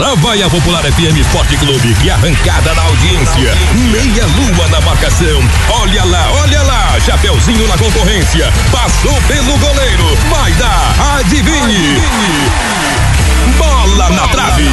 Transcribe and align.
Lá 0.00 0.14
vai 0.14 0.40
a 0.40 0.48
Popular 0.48 0.82
FM 0.82 1.18
Esporte 1.20 1.58
Clube, 1.58 1.94
que 2.00 2.08
arrancada 2.08 2.72
na 2.72 2.80
audiência. 2.84 3.54
Meia 3.92 4.24
lua 4.24 4.66
na 4.68 4.80
marcação. 4.80 5.42
Olha 5.68 6.02
lá, 6.04 6.32
olha 6.40 6.62
lá. 6.62 6.98
Chapeuzinho 6.98 7.68
na 7.68 7.76
concorrência. 7.76 8.50
Passou 8.72 9.12
pelo 9.28 9.58
goleiro. 9.58 10.16
Vai 10.30 10.52
dar. 10.52 11.18
Adivinhe. 11.18 12.00
Bola 13.58 14.08
na 14.08 14.26
trave. 14.28 14.64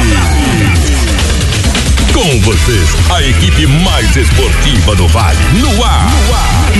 Com 2.14 2.40
vocês, 2.40 2.88
a 3.14 3.22
equipe 3.22 3.66
mais 3.66 4.16
esportiva 4.16 4.96
do 4.96 5.06
Vale. 5.08 5.44
No 5.52 5.84
ar. 5.84 6.08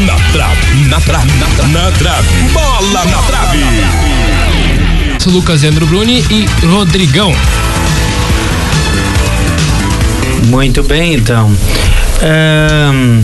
Na 0.06 0.14
trave. 0.32 0.88
Na 0.88 0.98
trave. 1.02 1.30
Na 1.32 1.46
trave. 1.48 1.72
Na 1.72 1.90
trave. 1.90 2.42
Bola 2.54 3.04
na 3.04 3.18
trave. 3.24 3.64
Lucas 5.26 5.60
Leandro 5.60 5.84
Bruni 5.84 6.24
e 6.30 6.46
Rodrigão. 6.64 7.30
Muito 10.48 10.82
bem, 10.82 11.14
então. 11.14 11.50
Um, 12.22 13.22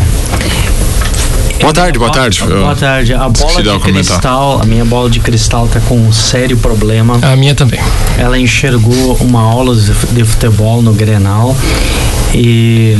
boa 1.58 1.72
tarde, 1.72 1.98
boa 1.98 2.10
tarde. 2.10 2.44
Boa 2.44 2.76
tarde. 2.76 3.14
A 3.14 3.28
bola 3.30 3.62
de 3.62 3.78
cristal, 3.80 4.60
a 4.62 4.66
minha 4.66 4.84
bola 4.84 5.08
de 5.08 5.20
cristal 5.20 5.66
tá 5.66 5.80
com 5.80 5.96
um 5.96 6.12
sério 6.12 6.58
problema. 6.58 7.18
A 7.22 7.34
minha 7.34 7.54
também. 7.54 7.80
Ela 8.18 8.38
enxergou 8.38 9.16
uma 9.22 9.40
aula 9.40 9.74
de 9.74 10.24
futebol 10.24 10.82
no 10.82 10.92
Grenal 10.92 11.56
e 12.34 12.94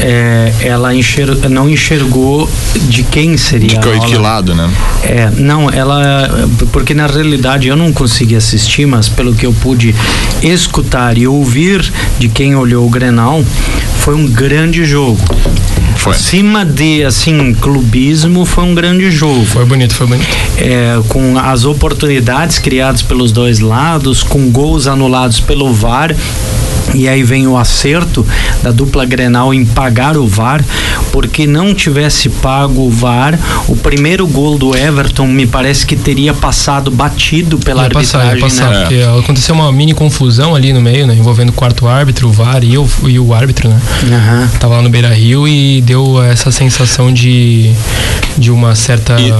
é, 0.00 0.52
ela 0.60 0.94
enxergou, 0.94 1.48
não 1.48 1.68
enxergou 1.68 2.48
de 2.88 3.02
quem 3.02 3.36
seria 3.36 3.68
de 3.68 3.78
que, 3.78 4.00
que 4.00 4.16
lado, 4.16 4.54
né? 4.54 4.70
É, 5.02 5.30
não, 5.36 5.68
ela 5.70 6.48
porque 6.72 6.94
na 6.94 7.06
realidade 7.06 7.68
eu 7.68 7.76
não 7.76 7.92
consegui 7.92 8.34
assistir, 8.34 8.86
mas 8.86 9.08
pelo 9.08 9.34
que 9.34 9.44
eu 9.44 9.52
pude 9.52 9.94
escutar 10.42 11.18
e 11.18 11.26
ouvir 11.26 11.92
de 12.18 12.28
quem 12.28 12.56
olhou 12.56 12.86
o 12.86 12.90
Grenal, 12.90 13.44
foi 13.98 14.14
um 14.14 14.26
grande 14.26 14.84
jogo. 14.84 15.20
Foi. 15.96 16.12
Acima 16.12 16.64
de, 16.64 17.04
assim, 17.04 17.52
clubismo, 17.52 18.46
foi 18.46 18.64
um 18.64 18.74
grande 18.74 19.10
jogo. 19.10 19.44
Foi 19.44 19.66
bonito, 19.66 19.94
foi 19.94 20.06
bonito. 20.06 20.34
É, 20.56 20.98
com 21.08 21.38
as 21.38 21.66
oportunidades 21.66 22.58
criadas 22.58 23.02
pelos 23.02 23.32
dois 23.32 23.60
lados, 23.60 24.22
com 24.22 24.50
gols 24.50 24.86
anulados 24.86 25.40
pelo 25.40 25.74
VAR 25.74 26.16
e 26.94 27.08
aí 27.08 27.22
vem 27.22 27.46
o 27.46 27.56
acerto 27.56 28.26
da 28.62 28.70
dupla 28.70 29.04
Grenal 29.04 29.54
em 29.54 29.64
pagar 29.64 30.16
o 30.16 30.26
VAR, 30.26 30.64
porque 31.12 31.46
não 31.46 31.74
tivesse 31.74 32.28
pago 32.28 32.82
o 32.82 32.90
VAR, 32.90 33.38
o 33.68 33.76
primeiro 33.76 34.26
gol 34.26 34.58
do 34.58 34.76
Everton 34.76 35.26
me 35.26 35.46
parece 35.46 35.86
que 35.86 35.96
teria 35.96 36.34
passado 36.34 36.90
batido 36.90 37.58
pela 37.58 37.82
ia 37.82 37.86
arbitragem. 37.86 38.40
Passar, 38.40 38.64
ia 38.64 38.70
passar, 38.70 38.70
né? 38.70 38.80
porque 38.80 39.20
aconteceu 39.20 39.54
uma 39.54 39.70
mini 39.72 39.94
confusão 39.94 40.54
ali 40.54 40.72
no 40.72 40.80
meio, 40.80 41.06
né? 41.06 41.14
Envolvendo 41.14 41.50
o 41.50 41.52
quarto 41.52 41.86
árbitro, 41.86 42.28
o 42.28 42.32
VAR 42.32 42.62
e 42.64 42.76
o, 42.76 42.88
e 43.06 43.18
o 43.18 43.32
árbitro, 43.32 43.68
né? 43.68 43.80
Uhum. 44.02 44.58
Tava 44.58 44.76
lá 44.76 44.82
no 44.82 44.90
Beira 44.90 45.12
Rio 45.12 45.46
e 45.46 45.80
deu 45.80 46.22
essa 46.22 46.50
sensação 46.50 47.12
de, 47.12 47.72
de 48.36 48.50
uma 48.50 48.74
certa. 48.74 49.20
E 49.20 49.30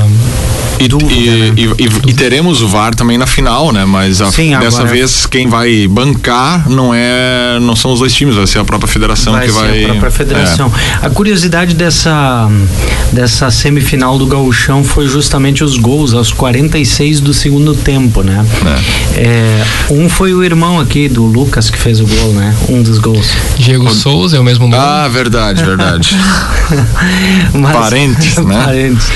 e, 0.81 0.89
dúvida, 0.89 1.12
e, 1.14 1.28
né? 1.28 1.55
e, 1.78 2.11
e, 2.11 2.14
teremos 2.14 2.62
o 2.62 2.69
VAR 2.69 2.95
também 2.95 3.19
na 3.19 3.27
final, 3.27 3.73
né? 3.73 3.84
Mas 3.84 4.20
a, 4.20 4.31
Sim, 4.31 4.56
dessa 4.59 4.78
agora... 4.78 4.95
vez 4.95 5.27
quem 5.27 5.48
vai 5.48 5.87
bancar 5.87 6.69
não 6.69 6.92
é, 6.95 7.59
não 7.61 7.77
são 7.77 7.92
os 7.92 8.00
dois 8.00 8.12
times, 8.12 8.34
vai 8.34 8.47
ser 8.47 8.59
a 8.59 8.64
própria 8.64 8.89
federação 8.89 9.33
vai 9.33 9.47
que 9.47 9.53
vai. 9.53 9.84
A 9.84 9.89
própria 9.89 10.11
federação. 10.11 10.72
É. 11.03 11.06
A 11.06 11.11
curiosidade 11.11 11.75
dessa 11.75 12.48
dessa 13.12 13.50
semifinal 13.50 14.19
do 14.19 14.27
Gauchão 14.27 14.84
foi 14.84 15.06
justamente 15.06 15.64
os 15.64 15.77
gols 15.77 16.14
aos 16.14 16.33
46 16.33 17.20
do 17.20 17.34
segundo 17.34 17.75
tempo, 17.75 18.22
né? 18.22 18.44
É. 19.17 19.22
É, 19.22 19.65
um 19.91 20.09
foi 20.09 20.33
o 20.33 20.42
irmão 20.42 20.78
aqui 20.78 21.09
do 21.09 21.25
Lucas 21.25 21.70
que 21.70 21.78
fez 21.78 22.00
o 22.00 22.06
gol, 22.06 22.33
né? 22.33 22.55
Um 22.69 22.83
dos 22.83 22.98
gols. 22.98 23.33
Diego 23.59 23.87
o... 23.87 23.91
Souza 23.91 24.37
é 24.37 24.41
o 24.41 24.44
mesmo 24.44 24.69
nome. 24.69 24.83
Ah, 24.83 25.09
verdade, 25.09 25.62
verdade. 25.65 26.17
Mas, 27.53 27.72
parentes, 27.72 28.37
né? 28.39 28.62
Parentes. 28.65 29.09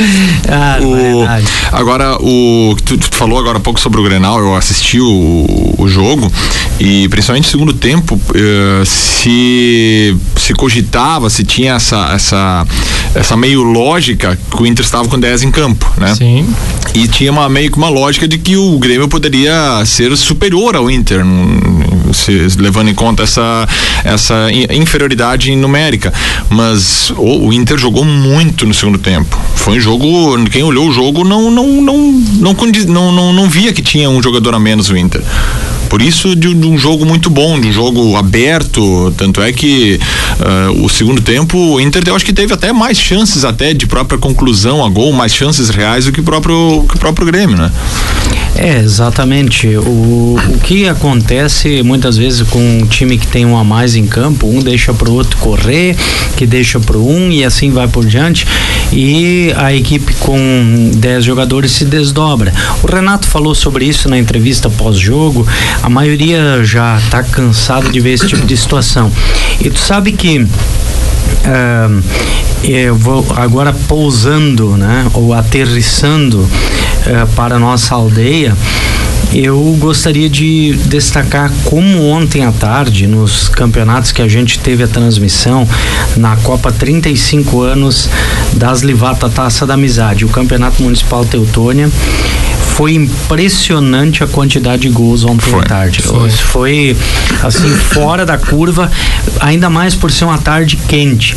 Ah, 0.49 0.79
o, 0.83 0.95
verdade. 0.95 1.53
Agora, 1.73 2.17
o 2.21 2.77
tu, 2.85 2.97
tu 2.99 3.09
falou 3.11 3.39
agora 3.39 3.59
há 3.59 3.61
pouco 3.61 3.81
sobre 3.81 4.01
o 4.01 4.05
Grenal, 4.05 4.39
eu 4.41 4.55
assisti 4.55 5.01
o, 5.01 5.75
o 5.79 5.89
jogo 5.89 6.31
e 6.79 7.09
principalmente 7.09 7.45
no 7.47 7.51
segundo 7.51 7.73
tempo, 7.73 8.15
uh, 8.15 8.87
se 8.87 10.17
se 10.37 10.53
cogitava, 10.55 11.31
se 11.31 11.45
tinha 11.45 11.75
essa 11.75 12.13
essa 12.15 12.67
essa 13.15 13.37
meio 13.37 13.63
lógica 13.63 14.39
que 14.51 14.63
o 14.63 14.67
Inter 14.67 14.85
estava 14.85 15.09
com 15.09 15.19
10 15.19 15.45
em 15.45 15.51
campo, 15.51 15.91
né? 15.97 16.15
Sim. 16.15 16.47
E 16.95 17.09
tinha 17.09 17.31
uma 17.33 17.49
meio 17.49 17.71
que 17.71 17.77
uma 17.77 17.89
lógica 17.89 18.27
de 18.29 18.39
que 18.39 18.57
o 18.57 18.79
Grêmio 18.79 19.09
poderia 19.09 19.83
ser 19.85 20.17
superior 20.17 20.77
ao 20.77 20.91
Inter, 20.91 21.25
se, 22.15 22.49
levando 22.59 22.89
em 22.89 22.95
conta 22.95 23.23
essa 23.23 23.69
essa 24.05 24.49
inferioridade 24.71 25.55
numérica, 25.57 26.13
mas 26.51 27.11
o, 27.11 27.49
o 27.49 27.53
Inter 27.53 27.79
jogou 27.79 28.05
muito 28.05 28.67
no 28.67 28.75
segundo 28.75 28.99
tempo. 28.99 29.39
Foi 29.57 29.79
um 29.79 29.81
jogo, 29.81 30.45
quem 30.51 30.63
olhou 30.63 30.89
o 30.89 30.93
jogo 30.93 31.25
não 31.25 31.51
não 31.51 31.67
não 31.81 31.97
não, 31.97 32.55
não, 32.87 33.13
não, 33.13 33.33
não 33.33 33.49
via 33.49 33.73
que 33.73 33.83
tinha 33.83 34.09
um 34.09 34.23
jogador 34.23 34.55
a 34.55 34.59
menos 34.59 34.91
o 34.91 34.97
Inter. 34.97 35.23
Por 35.89 36.03
isso 36.03 36.35
de, 36.35 36.53
de, 36.53 36.67
um 36.67 36.77
jogo 36.77 37.05
muito 37.05 37.31
bom, 37.31 37.61
de 37.61 37.69
um 37.69 37.73
jogo 37.73 38.17
aberto, 38.17 39.13
tanto 39.17 39.41
é 39.41 39.53
que 39.53 39.99
uh, 40.41 40.85
o 40.85 40.89
segundo 40.89 41.21
tempo 41.21 41.57
o 41.57 41.81
Inter 41.81 42.03
eu 42.07 42.17
acho 42.17 42.25
que 42.25 42.33
teve 42.33 42.53
até 42.53 42.73
mais 42.73 42.99
chances 42.99 43.45
até 43.45 43.73
de 43.73 43.87
própria 43.87 44.19
conclusão 44.19 44.85
a 44.85 44.89
gol, 44.89 45.13
mais 45.13 45.33
chances 45.35 45.69
reais 45.69 46.05
do 46.05 46.13
que 46.13 46.21
o 46.21 46.25
próprio, 46.25 46.85
que 46.89 46.97
o 46.97 46.99
próprio 46.99 47.27
Grêmio, 47.27 47.57
né? 47.57 47.71
É, 48.57 48.79
exatamente. 48.79 49.67
O, 49.77 50.39
o 50.49 50.59
que 50.63 50.89
acontece 50.89 51.83
muitas 51.83 52.17
vezes 52.17 52.47
com 52.49 52.61
um 52.61 52.87
time 52.87 53.19
que 53.19 53.27
tem 53.27 53.45
um 53.45 53.57
a 53.57 53.65
mais 53.65 53.97
em 53.97 54.07
campo, 54.07 54.47
um 54.47 54.61
deixa 54.61 54.95
pro 54.95 55.13
outro 55.13 55.37
correr, 55.39 55.97
que 56.37 56.47
deixa 56.47 56.79
pro 56.79 57.05
um 57.05 57.31
e 57.33 57.45
assim 57.45 57.71
vai 57.71 57.89
por 57.89 58.07
diante. 58.07 58.47
E 58.93 59.53
a 59.57 59.75
equipe 59.75 60.15
com 60.15 60.93
10 60.95 61.25
jogadores 61.25 61.73
se 61.73 61.85
desdobra. 61.85 62.53
O 62.83 62.87
Renato 62.87 63.27
falou 63.27 63.55
sobre 63.55 63.87
isso 63.87 64.09
na 64.09 64.19
entrevista 64.19 64.71
pós-jogo. 64.71 65.47
A 65.83 65.89
maioria 65.89 66.65
já 66.65 66.97
está 66.97 67.23
cansado 67.23 67.91
de 67.91 68.01
ver 68.01 68.13
esse 68.13 68.27
tipo 68.27 68.47
de 68.47 68.57
situação. 68.57 69.11
E 69.61 69.71
tu 69.71 69.79
sabe 69.79 70.13
que 70.13 70.41
uh, 70.41 72.03
eu 72.63 72.97
vou 72.97 73.27
agora 73.37 73.73
pousando, 73.73 74.77
né, 74.77 75.07
ou 75.13 75.35
aterrissando 75.35 76.41
uh, 76.41 77.27
para 77.35 77.57
a 77.57 77.59
nossa 77.59 77.95
aldeia. 77.95 78.57
Eu 79.35 79.77
gostaria 79.81 80.31
de 80.31 80.75
destacar 80.87 81.53
como 81.65 82.07
ontem 82.07 82.45
à 82.45 82.53
tarde, 82.53 83.09
nos 83.09 83.49
campeonatos 83.49 84.13
que 84.13 84.23
a 84.23 84.29
gente 84.29 84.61
teve 84.61 84.85
a 84.85 84.87
transmissão, 84.87 85.69
na 86.17 86.37
Copa 86.37 86.71
35 86.71 87.61
anos 87.61 88.09
das 88.53 88.83
Livata 88.83 89.29
Taça 89.29 89.67
da 89.67 89.75
Amizade, 89.75 90.25
o 90.25 90.29
Campeonato 90.29 90.81
Municipal 90.81 91.25
Teutônia, 91.25 91.91
foi 92.77 92.95
impressionante 92.95 94.23
a 94.23 94.29
quantidade 94.29 94.83
de 94.83 94.89
gols 94.89 95.25
ontem 95.25 95.51
foi, 95.51 95.61
à 95.61 95.63
tarde. 95.65 96.03
Foi. 96.03 96.31
foi 96.31 96.97
assim 97.43 97.69
fora 97.69 98.25
da 98.25 98.39
curva, 98.39 98.89
ainda 99.41 99.69
mais 99.69 99.97
por 99.97 100.13
ser 100.13 100.27
uma 100.27 100.39
tarde 100.39 100.77
quente 100.77 101.37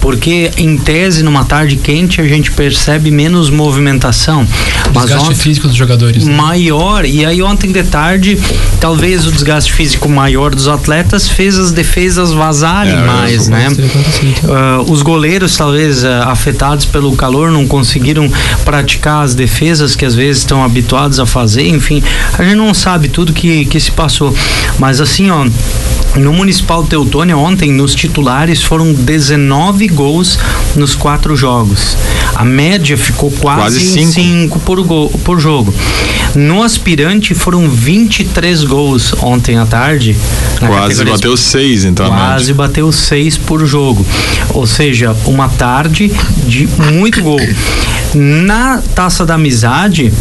porque 0.00 0.50
em 0.56 0.76
tese 0.76 1.22
numa 1.22 1.44
tarde 1.44 1.76
quente 1.76 2.20
a 2.20 2.26
gente 2.26 2.52
percebe 2.52 3.10
menos 3.10 3.50
movimentação. 3.50 4.46
O 4.88 4.90
desgaste 4.90 5.28
ontem, 5.28 5.34
físico 5.34 5.66
dos 5.66 5.76
jogadores. 5.76 6.24
Né? 6.26 6.34
Maior 6.34 7.04
e 7.08 7.24
aí 7.24 7.42
ontem 7.42 7.72
de 7.72 7.82
tarde 7.82 8.38
talvez 8.80 9.26
o 9.26 9.32
desgaste 9.32 9.72
físico 9.72 10.08
maior 10.08 10.54
dos 10.54 10.68
atletas 10.68 11.28
fez 11.28 11.58
as 11.58 11.72
defesas 11.72 12.32
vazarem 12.32 12.94
é, 12.94 13.02
mais, 13.02 13.48
né? 13.48 13.68
Uh, 13.68 14.90
os 14.90 15.02
goleiros 15.02 15.56
talvez 15.56 16.04
uh, 16.04 16.08
afetados 16.26 16.84
pelo 16.84 17.14
calor 17.16 17.50
não 17.50 17.66
conseguiram 17.66 18.30
praticar 18.64 19.24
as 19.24 19.34
defesas 19.34 19.96
que 19.96 20.04
às 20.04 20.14
vezes 20.14 20.42
estão 20.42 20.62
habituados 20.62 21.18
a 21.18 21.26
fazer, 21.26 21.66
enfim, 21.66 22.02
a 22.38 22.42
gente 22.42 22.56
não 22.56 22.74
sabe 22.74 23.08
tudo 23.08 23.32
que 23.32 23.64
que 23.64 23.80
se 23.80 23.90
passou, 23.90 24.34
mas 24.78 25.00
assim 25.00 25.30
ó 25.30 25.46
no 26.16 26.32
Municipal 26.32 26.84
Teutônia, 26.84 27.36
ontem, 27.36 27.70
nos 27.70 27.94
titulares, 27.94 28.62
foram 28.62 28.92
19 28.92 29.86
gols 29.88 30.38
nos 30.74 30.94
quatro 30.94 31.36
jogos. 31.36 31.96
A 32.34 32.44
média 32.44 32.96
ficou 32.96 33.30
quase 33.30 33.80
5 33.80 34.58
por, 34.60 34.84
por 35.24 35.38
jogo. 35.38 35.72
No 36.34 36.62
aspirante, 36.62 36.97
foram 37.34 37.68
23 37.68 38.64
gols 38.64 39.14
ontem 39.22 39.58
à 39.58 39.66
tarde. 39.66 40.16
Quase 40.58 41.04
bateu 41.04 41.36
6, 41.36 41.84
então. 41.84 42.08
Quase 42.08 42.52
bateu 42.52 42.90
6 42.90 43.38
por 43.38 43.64
jogo. 43.66 44.04
Ou 44.50 44.66
seja, 44.66 45.16
uma 45.24 45.48
tarde 45.48 46.10
de 46.46 46.66
muito 46.92 47.22
gol. 47.22 47.40
Na 48.14 48.82
Taça 48.94 49.24
da 49.24 49.34
Amizade, 49.34 50.12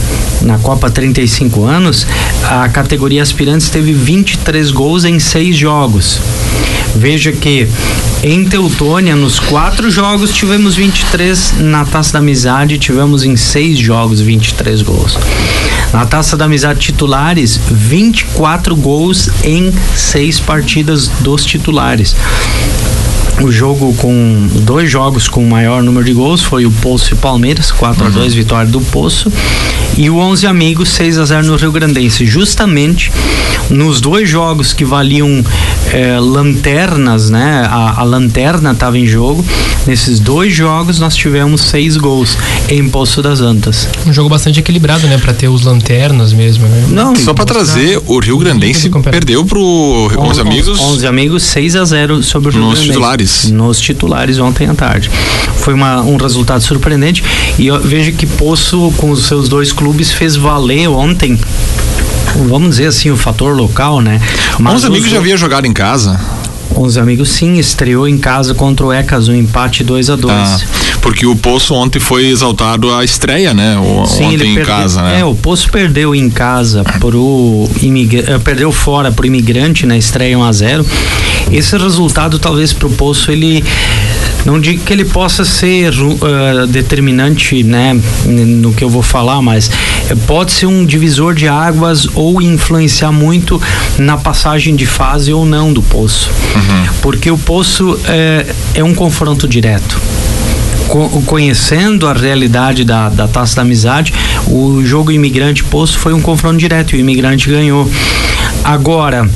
na 0.42 0.58
Copa 0.60 0.90
35 0.90 1.64
anos, 1.64 2.06
a 2.44 2.68
categoria 2.70 3.22
aspirantes 3.22 3.70
teve 3.70 3.94
23 3.94 4.72
gols 4.72 5.06
em 5.06 5.20
seis 5.20 5.56
jogos. 5.56 6.20
Veja 6.98 7.32
que 7.32 7.68
em 8.24 8.44
Teutônia, 8.44 9.16
nos 9.16 9.40
quatro 9.40 9.92
jogos, 9.92 10.34
tivemos 10.34 10.76
23. 10.76 11.60
Na 11.60 11.86
Taça 11.86 12.14
da 12.14 12.20
Amizade, 12.20 12.78
tivemos 12.80 13.24
em 13.24 13.36
seis 13.36 13.78
jogos 13.78 14.20
23 14.20 14.82
gols. 14.82 15.18
Na 15.94 16.06
Taça 16.06 16.36
da 16.36 16.46
Amizade 16.46 16.80
titulares, 16.80 17.60
24 17.70 18.76
gols 18.76 19.30
em 19.44 19.72
seis 19.96 20.40
partidas 20.40 21.08
dos 21.22 21.46
titulares 21.46 22.16
o 23.42 23.52
jogo 23.52 23.94
com 23.94 24.50
dois 24.62 24.90
jogos 24.90 25.28
com 25.28 25.46
maior 25.46 25.84
número 25.84 26.04
de 26.04 26.14
gols 26.14 26.42
foi 26.42 26.66
o 26.66 26.72
Poço 26.72 27.14
e 27.14 27.18
Palmeiras, 27.18 27.72
4 27.72 28.04
uhum. 28.04 28.10
a 28.10 28.12
2 28.12 28.34
vitória 28.34 28.72
do 28.72 28.82
Poço, 28.82 29.32
e 29.98 30.10
o 30.10 30.18
11 30.18 30.48
Amigos 30.48 30.90
6 30.90 31.18
a 31.18 31.26
0 31.26 31.48
no 31.48 31.56
Rio 31.56 31.72
Grandense. 31.72 32.26
Justamente 32.26 33.12
nos 33.70 34.00
dois 34.00 34.30
jogos 34.30 34.72
que 34.72 34.86
valiam 34.86 35.44
eh, 35.92 36.20
lanternas, 36.20 37.30
né? 37.30 37.68
A, 37.70 38.02
a 38.02 38.04
lanterna 38.04 38.72
estava 38.72 38.98
em 38.98 39.06
jogo. 39.06 39.44
Nesses 39.86 40.20
dois 40.20 40.54
jogos 40.54 41.00
nós 41.00 41.16
tivemos 41.16 41.62
seis 41.62 41.98
gols 41.98 42.38
em 42.70 42.88
Poço 42.88 43.22
das 43.22 43.42
Antas. 43.42 43.88
Um 44.06 44.14
jogo 44.14 44.30
bastante 44.30 44.60
equilibrado, 44.60 45.08
né? 45.08 45.18
Para 45.18 45.34
ter 45.34 45.48
os 45.48 45.64
lanternas 45.64 46.32
mesmo, 46.34 46.68
né? 46.68 46.86
Não, 46.90 47.16
só 47.16 47.34
para 47.34 47.46
trazer, 47.46 48.02
o 48.06 48.20
Rio 48.20 48.38
Grandense 48.38 48.90
perdeu 48.90 49.44
pro 49.44 50.12
11 50.18 50.42
Amigos. 50.42 50.80
11 50.80 51.08
Amigos 51.08 51.44
6 51.44 51.76
a 51.76 51.86
0 51.86 52.24
sobre 52.24 52.50
o 52.50 52.52
Rio 52.52 52.62
Nos 52.62 52.70
Grandense. 52.70 52.88
titulares 52.88 53.08
titulares. 53.08 53.52
Nos 53.52 53.80
titulares 53.80 54.40
ontem 54.40 54.68
à 54.68 54.74
tarde. 54.74 55.10
Foi 55.58 55.74
uma, 55.74 56.02
um 56.02 56.18
resultado 56.18 56.62
surpreendente 56.62 57.24
e 57.58 57.68
eu 57.68 57.80
vejo 57.80 58.14
que 58.14 58.26
Poço, 58.26 58.94
com 58.98 59.12
os 59.12 59.26
seus 59.26 59.50
dois 59.50 59.72
clubes, 59.72 59.87
fez 59.94 60.36
valer 60.36 60.88
ontem 60.90 61.40
vamos 62.48 62.72
dizer 62.72 62.88
assim, 62.88 63.10
o 63.10 63.18
fator 63.18 63.56
local, 63.56 64.02
né? 64.02 64.22
Mas 64.60 64.76
os 64.76 64.86
amigos 64.86 65.10
já 65.10 65.18
havia 65.18 65.38
jogado 65.38 65.66
em 65.66 65.74
casa. 65.74 66.20
11 66.76 67.00
amigos 67.00 67.30
sim, 67.30 67.58
estreou 67.58 68.08
em 68.08 68.18
casa 68.18 68.54
contra 68.54 68.86
o 68.86 68.94
Ecas, 68.94 69.28
um 69.28 69.34
empate 69.34 69.84
2 69.84 70.12
a 70.12 70.16
2 70.16 70.34
ah, 70.34 70.60
Porque 71.02 71.26
o 71.26 71.36
Poço 71.36 71.74
ontem 71.74 72.00
foi 72.00 72.28
exaltado 72.28 72.94
a 72.94 73.04
estreia, 73.04 73.54
né? 73.54 73.78
O, 73.80 74.06
sim, 74.06 74.26
ontem 74.26 74.52
em 74.52 74.56
perdeu, 74.56 74.66
casa, 74.66 75.02
né? 75.02 75.22
É, 75.22 75.26
o 75.26 75.34
Poço 75.34 75.72
perdeu 75.72 76.14
em 76.14 76.30
casa 76.30 76.84
pro 77.00 77.68
imigrante, 77.82 78.32
eh, 78.32 78.38
perdeu 78.38 78.72
fora 78.72 79.12
pro 79.12 79.26
imigrante 79.26 79.88
na 79.88 79.98
estreia 79.98 80.38
1 80.38 80.44
a 80.44 80.52
0 80.52 80.86
Esse 81.52 81.78
resultado 81.78 82.38
talvez 82.38 82.74
pro 82.74 82.90
Poço 82.92 83.32
ele 83.32 83.64
não 84.48 84.62
digo 84.62 84.82
que 84.86 84.94
ele 84.94 85.04
possa 85.04 85.44
ser 85.44 85.94
uh, 85.94 86.66
determinante, 86.68 87.64
né, 87.64 88.00
no 88.26 88.72
que 88.72 88.82
eu 88.82 88.90
vou 88.90 89.04
falar, 89.04 89.42
mas 89.42 89.70
pode 90.26 90.54
ser 90.54 90.68
um 90.68 90.86
divisor 90.86 91.36
de 91.36 91.50
águas 91.50 92.08
ou 92.16 92.42
influenciar 92.42 93.12
muito 93.12 93.62
na 93.98 94.16
passagem 94.16 94.74
de 94.74 94.86
fase 94.86 95.34
ou 95.34 95.46
não 95.46 95.74
do 95.74 95.84
poço. 95.84 96.32
Uhum. 96.56 96.94
Porque 97.02 97.30
o 97.30 97.38
poço 97.38 98.00
é, 98.08 98.46
é 98.74 98.84
um 98.84 98.96
confronto 98.96 99.50
direto 99.50 100.00
conhecendo 101.26 102.08
a 102.08 102.14
realidade 102.14 102.86
da, 102.86 103.10
da 103.10 103.28
taça 103.28 103.58
da 103.58 103.62
amizade, 103.62 104.14
o 104.48 104.82
jogo 104.86 105.12
imigrante 105.12 105.62
poço 105.62 106.00
foi 106.00 106.14
um 106.14 106.22
confronto 106.22 106.58
direto 106.58 106.96
e 106.96 107.00
o 107.00 107.02
imigrante 107.02 107.50
ganhou. 107.50 107.92
Agora, 108.64 109.30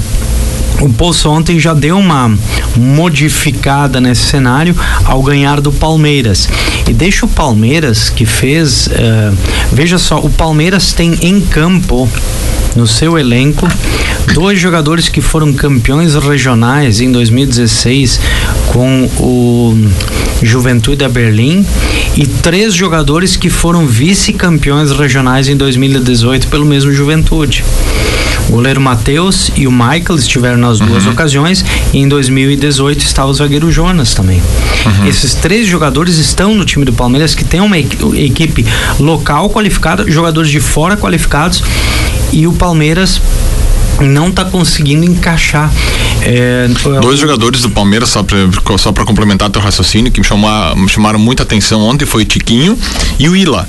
o 0.81 0.89
Poço 0.89 1.29
ontem 1.29 1.59
já 1.59 1.73
deu 1.73 1.97
uma 1.97 2.35
modificada 2.75 4.01
nesse 4.01 4.23
cenário 4.23 4.75
ao 5.05 5.21
ganhar 5.21 5.61
do 5.61 5.71
Palmeiras. 5.71 6.49
E 6.87 6.93
deixa 6.93 7.25
o 7.25 7.29
Palmeiras 7.29 8.09
que 8.09 8.25
fez. 8.25 8.87
Uh, 8.87 9.37
veja 9.71 9.97
só, 9.97 10.17
o 10.17 10.29
Palmeiras 10.29 10.91
tem 10.91 11.17
em 11.21 11.39
campo 11.39 12.09
no 12.75 12.87
seu 12.87 13.17
elenco 13.17 13.67
dois 14.33 14.59
jogadores 14.59 15.09
que 15.09 15.21
foram 15.21 15.53
campeões 15.53 16.15
regionais 16.15 17.01
em 17.01 17.11
2016 17.11 18.19
com 18.71 19.09
o 19.19 19.75
Juventude 20.41 20.97
da 20.97 21.09
Berlim 21.09 21.65
e 22.15 22.25
três 22.25 22.73
jogadores 22.73 23.35
que 23.35 23.49
foram 23.49 23.85
vice-campeões 23.85 24.91
regionais 24.91 25.47
em 25.49 25.55
2018 25.55 26.47
pelo 26.47 26.65
mesmo 26.65 26.91
Juventude. 26.91 27.63
O 28.49 28.53
goleiro 28.53 28.81
Matheus 28.81 29.51
e 29.55 29.67
o 29.67 29.71
Michael 29.71 30.15
estiveram 30.17 30.57
nas 30.57 30.79
duas 30.79 31.05
uhum. 31.05 31.11
ocasiões 31.11 31.63
e 31.93 31.99
em 31.99 32.07
2018 32.07 32.99
estava 32.99 33.29
o 33.29 33.33
zagueiro 33.33 33.71
Jonas 33.71 34.13
também. 34.13 34.41
Uhum. 34.85 35.07
Esses 35.07 35.33
três 35.33 35.67
jogadores 35.67 36.17
estão 36.17 36.55
no 36.55 36.65
time 36.65 36.83
do 36.83 36.93
Palmeiras 36.93 37.33
que 37.33 37.43
tem 37.43 37.61
uma 37.61 37.77
equipe 37.77 38.65
local 38.99 39.49
qualificada, 39.49 40.09
jogadores 40.09 40.49
de 40.49 40.59
fora 40.59 40.97
qualificados 40.97 41.63
e 42.31 42.45
o 42.47 42.53
Palmeiras 42.53 43.21
não 43.99 44.29
está 44.29 44.43
conseguindo 44.43 45.05
encaixar. 45.05 45.71
É, 46.21 46.67
Dois 47.01 47.19
jogadores 47.19 47.61
do 47.61 47.69
Palmeiras, 47.69 48.09
só 48.09 48.23
para 48.23 48.37
só 48.77 48.91
complementar 48.93 49.49
teu 49.49 49.61
raciocínio, 49.61 50.11
que 50.11 50.19
me, 50.19 50.25
chamar, 50.25 50.75
me 50.75 50.87
chamaram 50.87 51.19
muita 51.19 51.43
atenção 51.43 51.81
ontem 51.81 52.05
foi 52.05 52.23
o 52.23 52.25
Tiquinho 52.25 52.77
e 53.17 53.27
o 53.27 53.35
Ila. 53.35 53.67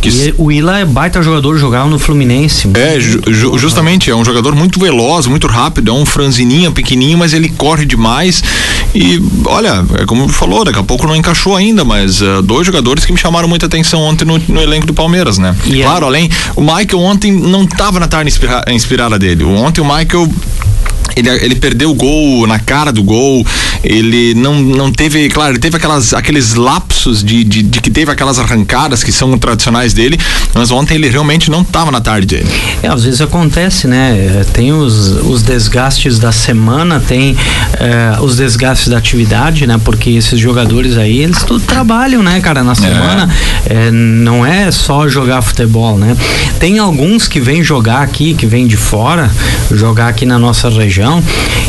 Que... 0.00 0.34
O 0.36 0.52
Ila 0.52 0.78
é 0.78 0.84
baita 0.84 1.22
jogador, 1.22 1.58
jogava 1.58 1.88
no 1.88 1.98
Fluminense. 1.98 2.68
É, 2.74 3.00
ju, 3.00 3.20
ju, 3.26 3.58
justamente, 3.58 4.10
é 4.10 4.14
um 4.14 4.24
jogador 4.24 4.54
muito 4.54 4.78
veloz, 4.78 5.26
muito 5.26 5.46
rápido, 5.46 5.90
é 5.90 5.94
um 5.94 6.04
franzininho, 6.04 6.72
pequenininho, 6.72 7.18
mas 7.18 7.32
ele 7.32 7.48
corre 7.48 7.86
demais. 7.86 8.42
E 8.94 9.22
olha, 9.46 9.84
é 10.00 10.06
como 10.06 10.28
falou, 10.28 10.64
daqui 10.64 10.78
a 10.78 10.82
pouco 10.82 11.06
não 11.06 11.16
encaixou 11.16 11.56
ainda, 11.56 11.84
mas 11.84 12.20
uh, 12.20 12.42
dois 12.42 12.66
jogadores 12.66 13.04
que 13.04 13.12
me 13.12 13.18
chamaram 13.18 13.48
muita 13.48 13.66
atenção 13.66 14.00
ontem 14.02 14.24
no, 14.24 14.38
no 14.48 14.60
elenco 14.60 14.86
do 14.86 14.94
Palmeiras, 14.94 15.38
né? 15.38 15.56
E 15.64 15.82
claro, 15.82 16.04
é... 16.04 16.08
além, 16.08 16.30
o 16.54 16.60
Michael 16.60 17.00
ontem 17.00 17.32
não 17.32 17.64
estava 17.64 17.98
na 17.98 18.06
tarde 18.06 18.32
inspirada 18.70 19.18
dele. 19.18 19.44
Ontem 19.44 19.80
o 19.80 19.84
Michael 19.84 20.30
ele, 21.14 21.28
ele 21.28 21.54
perdeu 21.54 21.90
o 21.90 21.94
gol 21.94 22.46
na 22.46 22.58
cara 22.58 22.90
do 22.90 23.02
gol, 23.02 23.46
ele 23.84 24.34
não, 24.34 24.60
não 24.60 24.90
teve, 24.90 25.28
claro, 25.28 25.52
ele 25.52 25.60
teve 25.60 25.76
aquelas, 25.76 26.14
aqueles 26.14 26.54
lapsos 26.54 26.95
de, 27.12 27.44
de, 27.44 27.62
de 27.62 27.80
que 27.80 27.90
teve 27.90 28.10
aquelas 28.10 28.38
arrancadas 28.38 29.04
que 29.04 29.12
são 29.12 29.36
tradicionais 29.38 29.92
dele, 29.92 30.18
mas 30.54 30.70
ontem 30.70 30.94
ele 30.94 31.08
realmente 31.08 31.50
não 31.50 31.62
estava 31.62 31.90
na 31.90 32.00
tarde 32.00 32.26
dele. 32.26 32.48
É, 32.82 32.88
às 32.88 33.04
vezes 33.04 33.20
acontece, 33.20 33.86
né? 33.86 34.44
Tem 34.52 34.72
os, 34.72 35.24
os 35.24 35.42
desgastes 35.42 36.18
da 36.18 36.32
semana, 36.32 37.00
tem 37.00 37.36
é, 37.78 38.20
os 38.20 38.36
desgastes 38.36 38.88
da 38.88 38.98
atividade, 38.98 39.66
né? 39.66 39.80
Porque 39.84 40.10
esses 40.10 40.38
jogadores 40.38 40.96
aí, 40.96 41.18
eles 41.18 41.42
tudo 41.42 41.64
trabalham, 41.64 42.22
né, 42.22 42.40
cara, 42.40 42.64
na 42.64 42.72
é. 42.72 42.74
semana. 42.74 43.30
É. 43.66 43.90
não 43.90 44.44
é 44.44 44.70
só 44.70 45.08
jogar 45.08 45.42
futebol, 45.42 45.98
né? 45.98 46.16
Tem 46.58 46.78
alguns 46.78 47.28
que 47.28 47.40
vêm 47.40 47.62
jogar 47.62 48.02
aqui, 48.02 48.34
que 48.34 48.46
vêm 48.46 48.66
de 48.66 48.76
fora, 48.76 49.30
jogar 49.70 50.08
aqui 50.08 50.24
na 50.24 50.38
nossa 50.38 50.68
região 50.68 50.86
região 50.86 51.22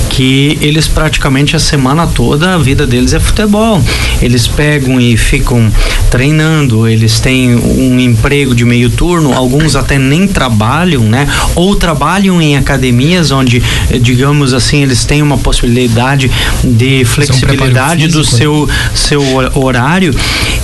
que 0.09 0.57
eles 0.61 0.87
praticamente 0.87 1.55
a 1.55 1.59
semana 1.59 2.07
toda 2.07 2.55
a 2.55 2.57
vida 2.57 2.87
deles 2.87 3.13
é 3.13 3.19
futebol. 3.19 3.79
Eles 4.21 4.47
pegam 4.47 4.99
e 4.99 5.15
ficam 5.27 5.69
treinando, 6.09 6.87
eles 6.87 7.19
têm 7.19 7.55
um 7.55 7.99
emprego 7.99 8.55
de 8.55 8.63
meio 8.63 8.89
turno, 8.89 9.33
alguns 9.33 9.75
até 9.75 9.99
nem 9.99 10.25
trabalham, 10.25 11.03
né? 11.03 11.27
Ou 11.53 11.75
trabalham 11.75 12.41
em 12.41 12.55
academias 12.55 13.29
onde, 13.31 13.61
digamos 14.01 14.53
assim, 14.53 14.83
eles 14.83 15.03
têm 15.03 15.21
uma 15.21 15.37
possibilidade 15.37 16.31
de 16.63 17.03
flexibilidade 17.03 18.07
do 18.07 18.23
seu 18.23 18.69
seu 18.93 19.21
horário. 19.53 20.15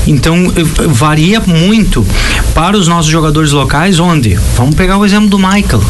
Então 0.08 0.51
varia 0.89 1.41
muito 1.41 2.05
para 2.53 2.77
os 2.77 2.88
nossos 2.88 3.12
jogadores 3.12 3.51
locais, 3.51 4.00
onde? 4.00 4.38
Vamos 4.55 4.75
pegar 4.75 4.98
o 4.98 5.05
exemplo 5.05 5.29
do 5.29 5.38
Michael 5.38 5.82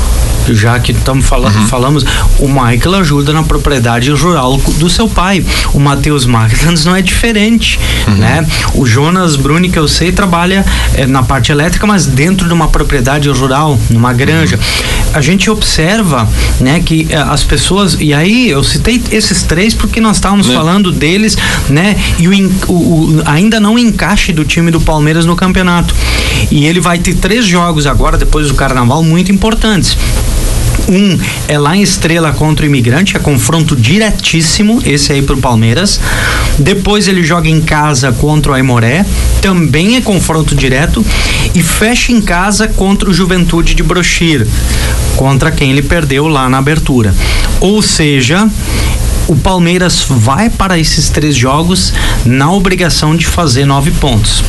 já 0.52 0.80
que 0.80 0.92
estamos 0.92 1.26
falando, 1.26 1.56
uhum. 1.56 1.68
falamos, 1.68 2.06
o 2.40 2.48
Michael 2.48 2.96
ajuda 2.96 3.32
na 3.32 3.44
propriedade 3.44 4.12
rural 4.12 4.58
do 4.78 4.90
seu 4.90 5.08
pai. 5.08 5.44
O 5.74 5.80
Matheus 5.80 6.26
Magnus 6.26 6.86
não 6.86 6.96
é 6.96 7.02
diferente, 7.02 7.80
uhum. 8.08 8.16
né? 8.16 8.48
O 8.74 8.86
Jonas 8.86 9.36
Bruni, 9.36 9.70
que 9.70 9.80
eu 9.80 9.88
sei, 9.88 10.12
trabalha 10.12 10.66
é, 10.94 11.06
na 11.06 11.24
parte 11.24 11.52
elétrica, 11.52 11.86
mas 11.86 12.06
dentro 12.06 12.48
de 12.48 12.54
uma 12.54 12.68
propriedade 12.68 13.30
rural, 13.30 13.80
numa 13.90 14.14
granja. 14.14 14.58
Uhum. 14.58 15.14
A 15.14 15.22
gente 15.22 15.50
observa, 15.50 16.28
né, 16.60 16.82
que 16.84 17.08
é, 17.10 17.18
as 17.18 17.44
pessoas, 17.44 17.98
e 18.00 18.14
aí 18.14 18.50
eu 18.50 18.64
citei 18.64 19.02
esses 19.12 19.44
três 19.44 19.74
porque 19.74 20.02
nós 20.02 20.18
estávamos 20.18 20.48
né? 20.48 20.56
falando 20.56 20.92
deles, 20.92 21.38
né? 21.70 21.96
E 22.18 22.28
o, 22.28 22.52
o, 22.68 22.74
o, 22.74 23.24
ainda 23.26 23.60
não 23.60 23.78
encaixe 23.78 24.34
do 24.34 24.44
time 24.44 24.72
do 24.72 24.82
Palmeiras 24.82 25.26
no 25.26 25.36
campeonato. 25.36 25.94
E 26.52 26.66
ele 26.66 26.80
vai 26.80 26.98
ter 26.98 27.16
três 27.16 27.46
jogos 27.46 27.86
agora, 27.86 28.18
depois 28.18 28.48
do 28.48 28.54
carnaval, 28.56 29.04
muito 29.04 29.32
importantes. 29.32 29.98
Um 30.88 31.18
é 31.48 31.58
lá 31.58 31.76
em 31.76 31.82
Estrela 31.82 32.34
contra 32.34 32.66
o 32.66 32.68
Imigrante, 32.68 33.16
é 33.16 33.20
confronto 33.20 33.76
diretíssimo, 33.76 34.82
esse 34.86 35.12
aí 35.12 35.22
pro 35.22 35.38
Palmeiras. 35.38 36.00
Depois 36.58 37.08
ele 37.08 37.24
joga 37.24 37.48
em 37.48 37.62
casa 37.62 38.12
contra 38.12 38.52
o 38.52 38.56
Aimoré, 38.56 39.06
também 39.42 39.96
é 39.96 40.02
confronto 40.02 40.56
direto. 40.56 41.06
E 41.56 41.62
fecha 41.62 42.12
em 42.12 42.22
casa 42.22 42.68
contra 42.68 43.10
o 43.10 43.14
Juventude 43.14 43.74
de 43.74 43.84
Brochir, 43.84 44.48
contra 45.16 45.52
quem 45.52 45.72
ele 45.72 45.82
perdeu 45.82 46.28
lá 46.28 46.50
na 46.50 46.58
abertura. 46.58 47.14
Ou 47.60 47.82
seja, 47.82 48.50
o 49.34 49.36
Palmeiras 49.36 50.06
vai 50.08 50.48
para 50.48 50.78
esses 50.78 51.10
três 51.10 51.36
jogos 51.36 51.92
na 52.24 52.52
obrigação 52.52 53.16
de 53.16 53.26
fazer 53.26 53.66
nove 53.66 53.90
pontos 53.90 54.44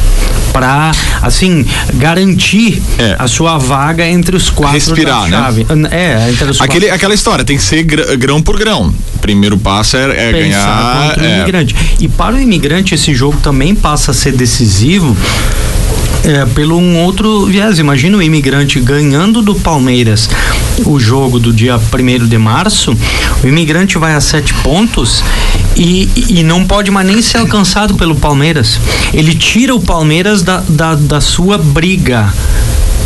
para 0.53 0.93
assim 1.23 1.67
garantir 1.95 2.81
é. 2.99 3.17
a 3.19 3.27
sua 3.27 3.57
vaga 3.57 4.07
entre 4.07 4.37
os 4.37 4.51
quatro 4.51 4.75
respirar 4.75 5.29
né 5.29 5.89
é 5.91 6.31
entre 6.31 6.51
os 6.51 6.61
Aquele, 6.61 6.91
aquela 6.91 7.15
história 7.15 7.45
tem 7.45 7.57
que 7.57 7.63
ser 7.63 7.83
grão 7.83 8.43
por 8.43 8.59
grão 8.59 8.95
primeiro 9.21 9.57
passo 9.57 9.97
é, 9.97 10.29
é 10.29 10.33
ganhar 10.33 11.15
é. 11.19 11.39
imigrante 11.39 11.75
e 11.99 12.07
para 12.07 12.37
o 12.37 12.41
imigrante 12.41 12.95
esse 12.95 13.15
jogo 13.15 13.39
também 13.43 13.75
passa 13.75 14.11
a 14.11 14.15
ser 14.15 14.33
decisivo 14.33 15.17
é, 16.25 16.47
pelo 16.47 16.79
um 16.79 16.99
outro 17.03 17.47
viés. 17.47 17.79
Imagina 17.79 18.17
o 18.17 18.23
imigrante 18.23 18.81
ganhando 18.81 19.43
do 19.43 19.55
Palmeiras 19.55 20.29
o 20.85 20.99
jogo 20.99 21.39
do 21.39 21.53
dia 21.53 21.77
1 21.77 22.27
de 22.27 22.39
março, 22.39 22.97
o 23.43 23.47
imigrante 23.47 23.99
vai 23.99 24.15
a 24.15 24.21
sete 24.21 24.53
pontos 24.55 25.23
e, 25.77 26.09
e 26.29 26.43
não 26.43 26.65
pode 26.65 26.91
mais 26.91 27.07
nem 27.07 27.21
ser 27.23 27.39
alcançado 27.39 27.95
pelo 27.95 28.15
Palmeiras. 28.15 28.81
Ele 29.13 29.35
tira 29.35 29.75
o 29.75 29.81
Palmeiras 29.81 30.43
da, 30.43 30.63
da, 30.69 30.95
da 30.95 31.21
sua 31.21 31.59
briga. 31.59 32.33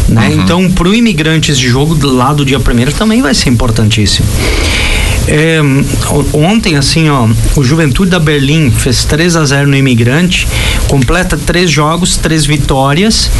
Né? 0.08 0.28
Uhum. 0.28 0.42
Então, 0.42 0.70
para 0.70 0.88
o 0.88 0.94
imigrante, 0.94 1.52
esse 1.52 1.60
jogo 1.60 1.96
lá 2.06 2.32
do 2.32 2.44
dia 2.44 2.58
primeiro 2.58 2.92
também 2.92 3.20
vai 3.20 3.34
ser 3.34 3.50
importantíssimo. 3.50 4.26
É, 5.28 5.60
ontem, 6.32 6.76
assim, 6.76 7.10
ó, 7.10 7.28
o 7.54 7.62
Juventude 7.62 8.10
da 8.10 8.18
Berlim 8.18 8.70
fez 8.70 9.04
3 9.04 9.36
a 9.36 9.44
0 9.44 9.68
no 9.68 9.76
Imigrante, 9.76 10.48
completa 10.88 11.36
três 11.36 11.70
jogos, 11.70 12.16
três 12.16 12.46
vitórias, 12.46 13.30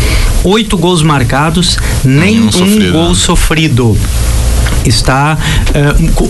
oito 0.45 0.77
gols 0.77 1.03
marcados, 1.03 1.79
nem 2.05 2.41
um, 2.41 2.51
um 2.63 2.93
gol 2.93 3.15
sofrido. 3.15 3.97
Está 4.85 5.37
uh, 5.75 6.25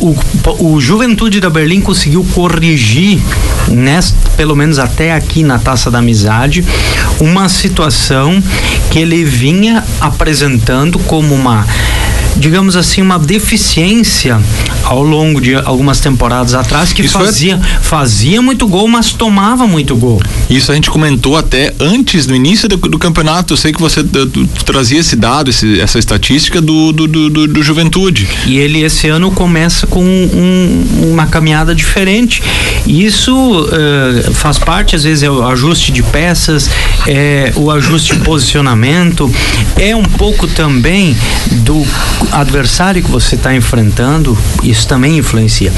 o, 0.48 0.74
o, 0.74 0.80
Juventude 0.80 1.40
da 1.40 1.50
Berlim 1.50 1.80
conseguiu 1.80 2.24
corrigir 2.34 3.20
nesta, 3.68 4.16
pelo 4.36 4.56
menos 4.56 4.78
até 4.78 5.12
aqui 5.12 5.42
na 5.42 5.58
Taça 5.58 5.90
da 5.90 5.98
Amizade 5.98 6.64
uma 7.20 7.48
situação 7.48 8.42
que 8.90 8.98
ele 8.98 9.24
vinha 9.24 9.84
apresentando 10.00 10.98
como 11.00 11.34
uma 11.34 11.66
digamos 12.36 12.76
assim, 12.76 13.02
uma 13.02 13.18
deficiência 13.18 14.40
ao 14.88 15.02
longo 15.02 15.38
de 15.38 15.54
algumas 15.54 16.00
temporadas 16.00 16.54
atrás 16.54 16.94
que 16.94 17.02
Isso 17.02 17.18
fazia, 17.18 17.56
é... 17.56 17.80
fazia 17.82 18.40
muito 18.40 18.66
gol, 18.66 18.88
mas 18.88 19.12
tomava 19.12 19.66
muito 19.66 19.94
gol. 19.94 20.20
Isso 20.48 20.72
a 20.72 20.74
gente 20.74 20.88
comentou 20.88 21.36
até 21.36 21.74
antes, 21.78 22.26
no 22.26 22.34
início 22.34 22.68
do, 22.68 22.76
do 22.76 22.98
campeonato. 22.98 23.52
Eu 23.52 23.56
sei 23.58 23.72
que 23.72 23.80
você 23.80 24.02
do, 24.02 24.24
do, 24.24 24.46
trazia 24.64 24.98
esse 24.98 25.14
dado, 25.14 25.50
esse, 25.50 25.78
essa 25.78 25.98
estatística 25.98 26.60
do, 26.60 26.92
do, 26.92 27.06
do, 27.06 27.62
Juventude. 27.62 28.26
E 28.46 28.56
ele 28.56 28.82
esse 28.82 29.08
ano 29.08 29.30
começa 29.30 29.86
com 29.86 30.02
um, 30.02 31.10
uma 31.12 31.26
caminhada 31.26 31.74
diferente. 31.74 32.42
Isso 32.86 33.34
uh, 33.34 34.32
faz 34.32 34.58
parte, 34.58 34.96
às 34.96 35.04
vezes, 35.04 35.22
é 35.22 35.30
o 35.30 35.44
ajuste 35.46 35.92
de 35.92 36.02
peças, 36.02 36.70
é 37.06 37.52
o 37.56 37.70
ajuste 37.70 38.14
de 38.14 38.20
posicionamento, 38.20 39.30
é 39.76 39.94
um 39.94 40.04
pouco 40.04 40.46
também 40.46 41.14
do 41.64 41.86
adversário 42.32 43.02
que 43.02 43.10
você 43.10 43.34
está 43.34 43.54
enfrentando, 43.54 44.36
isso 44.62 44.77
também 44.84 45.18
influencia. 45.18 45.72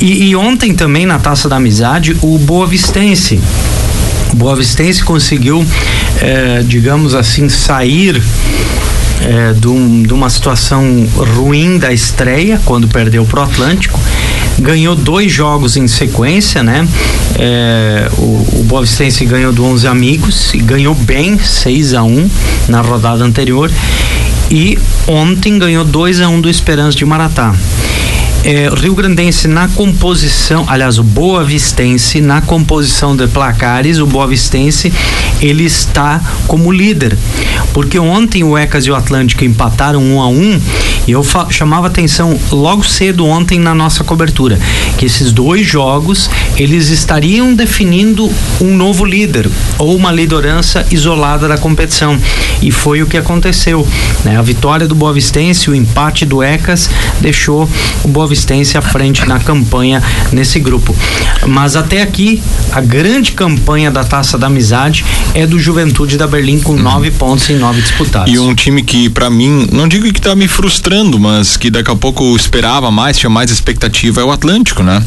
E, 0.00 0.28
e, 0.28 0.36
ontem 0.36 0.74
também 0.74 1.06
na 1.06 1.18
Taça 1.18 1.48
da 1.48 1.56
Amizade, 1.56 2.16
o 2.22 2.38
Boa 2.38 2.66
Vistense. 2.66 3.40
Boa 4.34 4.54
Vistense 4.56 5.02
conseguiu, 5.02 5.64
eh, 6.20 6.62
digamos 6.64 7.14
assim, 7.14 7.48
sair 7.48 8.22
é, 9.20 9.52
de, 9.52 9.68
um, 9.68 10.02
de, 10.02 10.14
uma 10.14 10.30
situação 10.30 11.06
ruim 11.36 11.78
da 11.78 11.92
estreia, 11.92 12.60
quando 12.64 12.88
perdeu 12.88 13.24
pro 13.24 13.42
Atlântico. 13.42 13.98
Ganhou 14.58 14.94
dois 14.94 15.30
jogos 15.32 15.76
em 15.76 15.86
sequência, 15.86 16.62
né? 16.62 16.86
É, 17.38 18.10
o, 18.16 18.60
o 18.60 18.64
Boa 18.66 18.82
Vistense 18.82 19.24
ganhou 19.24 19.52
do 19.52 19.64
11 19.64 19.86
Amigos 19.86 20.54
e 20.54 20.58
ganhou 20.58 20.94
bem, 20.94 21.38
6 21.38 21.94
a 21.94 22.02
1 22.02 22.30
na 22.68 22.80
rodada 22.80 23.24
anterior 23.24 23.70
e 24.50 24.76
ontem 25.06 25.58
ganhou 25.58 25.84
2 25.84 26.20
a 26.20 26.28
1 26.28 26.34
um 26.34 26.40
do 26.40 26.50
Esperança 26.50 26.96
de 26.96 27.04
Maratá. 27.04 27.54
É, 28.42 28.70
Rio 28.74 28.94
Grandense 28.94 29.46
na 29.46 29.68
composição, 29.68 30.64
aliás, 30.66 30.98
o 30.98 31.04
Boa 31.04 31.44
Vistense 31.44 32.22
na 32.22 32.40
composição 32.40 33.14
de 33.14 33.26
placares, 33.26 33.98
o 33.98 34.06
Boa 34.06 34.26
Vistense 34.26 34.90
ele 35.42 35.64
está 35.64 36.20
como 36.46 36.72
líder, 36.72 37.18
porque 37.74 37.98
ontem 37.98 38.42
o 38.42 38.56
Ecas 38.56 38.86
e 38.86 38.90
o 38.90 38.94
Atlântico 38.94 39.44
empataram 39.44 40.02
um 40.02 40.20
a 40.20 40.28
um 40.28 40.58
e 41.06 41.12
eu 41.12 41.22
chamava 41.50 41.86
atenção 41.86 42.38
logo 42.50 42.82
cedo 42.84 43.26
ontem 43.26 43.58
na 43.58 43.74
nossa 43.74 44.04
cobertura 44.04 44.58
que 44.96 45.06
esses 45.06 45.32
dois 45.32 45.66
jogos 45.66 46.30
eles 46.56 46.88
estariam 46.88 47.54
definindo 47.54 48.30
um 48.60 48.76
novo 48.76 49.04
líder 49.04 49.48
ou 49.78 49.96
uma 49.96 50.12
liderança 50.12 50.86
isolada 50.90 51.48
da 51.48 51.56
competição 51.56 52.18
e 52.62 52.70
foi 52.70 53.02
o 53.02 53.06
que 53.06 53.16
aconteceu, 53.16 53.86
né? 54.24 54.36
A 54.36 54.42
vitória 54.42 54.86
do 54.86 54.94
Boa 54.94 55.12
Vistense, 55.12 55.70
o 55.70 55.74
empate 55.74 56.26
do 56.26 56.42
Ecas 56.42 56.90
deixou 57.20 57.68
o 58.04 58.08
Boa 58.08 58.29
Vistense 58.30 58.78
à 58.78 58.80
frente 58.80 59.26
na 59.26 59.40
campanha 59.40 60.00
nesse 60.32 60.60
grupo. 60.60 60.94
Mas 61.48 61.74
até 61.74 62.00
aqui, 62.00 62.40
a 62.70 62.80
grande 62.80 63.32
campanha 63.32 63.90
da 63.90 64.04
Taça 64.04 64.38
da 64.38 64.46
Amizade 64.46 65.04
é 65.34 65.46
do 65.46 65.58
Juventude 65.58 66.16
da 66.16 66.28
Berlim 66.28 66.60
com 66.60 66.72
uhum. 66.72 66.82
nove 66.82 67.10
pontos 67.10 67.50
em 67.50 67.56
nove 67.56 67.82
disputados. 67.82 68.32
E 68.32 68.38
um 68.38 68.54
time 68.54 68.84
que, 68.84 69.10
para 69.10 69.28
mim, 69.28 69.66
não 69.72 69.88
digo 69.88 70.12
que 70.12 70.20
tá 70.20 70.36
me 70.36 70.46
frustrando, 70.46 71.18
mas 71.18 71.56
que 71.56 71.70
daqui 71.70 71.90
a 71.90 71.96
pouco 71.96 72.36
esperava 72.36 72.88
mais, 72.90 73.18
tinha 73.18 73.28
mais 73.28 73.50
expectativa, 73.50 74.20
é 74.20 74.24
o 74.24 74.30
Atlântico, 74.30 74.84
né? 74.84 75.02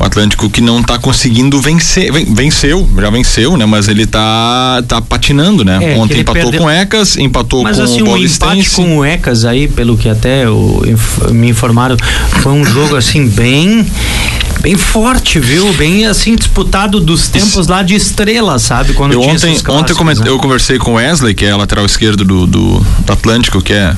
O 0.00 0.04
Atlântico 0.04 0.50
que 0.50 0.60
não 0.60 0.82
tá 0.82 0.98
conseguindo 0.98 1.60
vencer, 1.60 2.10
venceu, 2.12 2.88
já 2.98 3.10
venceu, 3.10 3.56
né? 3.56 3.66
Mas 3.66 3.86
ele 3.86 4.06
tá, 4.06 4.82
tá 4.86 5.00
patinando, 5.00 5.64
né? 5.64 5.94
É, 5.94 5.96
Ontem 5.96 6.20
empatou 6.20 6.42
perdeu... 6.42 6.60
com 6.60 6.66
o 6.66 6.70
Ecas, 6.70 7.16
empatou 7.16 7.62
mas, 7.62 7.76
com 7.76 7.82
assim, 7.82 8.02
o 8.02 8.04
Boa 8.04 8.18
um 8.18 8.24
empate 8.24 8.70
com 8.70 8.98
o 8.98 9.04
Ecas 9.04 9.44
aí, 9.44 9.68
pelo 9.68 9.96
que 9.96 10.08
até 10.08 10.48
o, 10.48 10.82
me 11.30 11.48
informaram, 11.50 11.96
foi 12.48 12.54
um 12.54 12.64
jogo 12.64 12.96
assim 12.96 13.28
bem 13.28 13.84
bem 14.62 14.74
forte, 14.74 15.38
viu? 15.38 15.70
Bem 15.74 16.06
assim 16.06 16.34
disputado 16.34 16.98
dos 16.98 17.28
tempos 17.28 17.66
lá 17.66 17.82
de 17.82 17.94
estrela, 17.94 18.58
sabe? 18.58 18.94
Quando 18.94 19.12
eu 19.12 19.20
ontem, 19.20 19.54
ontem 19.68 19.92
eu, 19.92 20.04
né? 20.04 20.30
eu 20.30 20.38
conversei 20.38 20.78
com 20.78 20.92
o 20.92 20.94
Wesley, 20.94 21.34
que 21.34 21.44
é 21.44 21.54
lateral 21.54 21.84
esquerdo 21.84 22.24
do, 22.24 22.46
do, 22.46 22.80
do 22.80 23.12
Atlântico, 23.12 23.60
que 23.60 23.74
é 23.74 23.94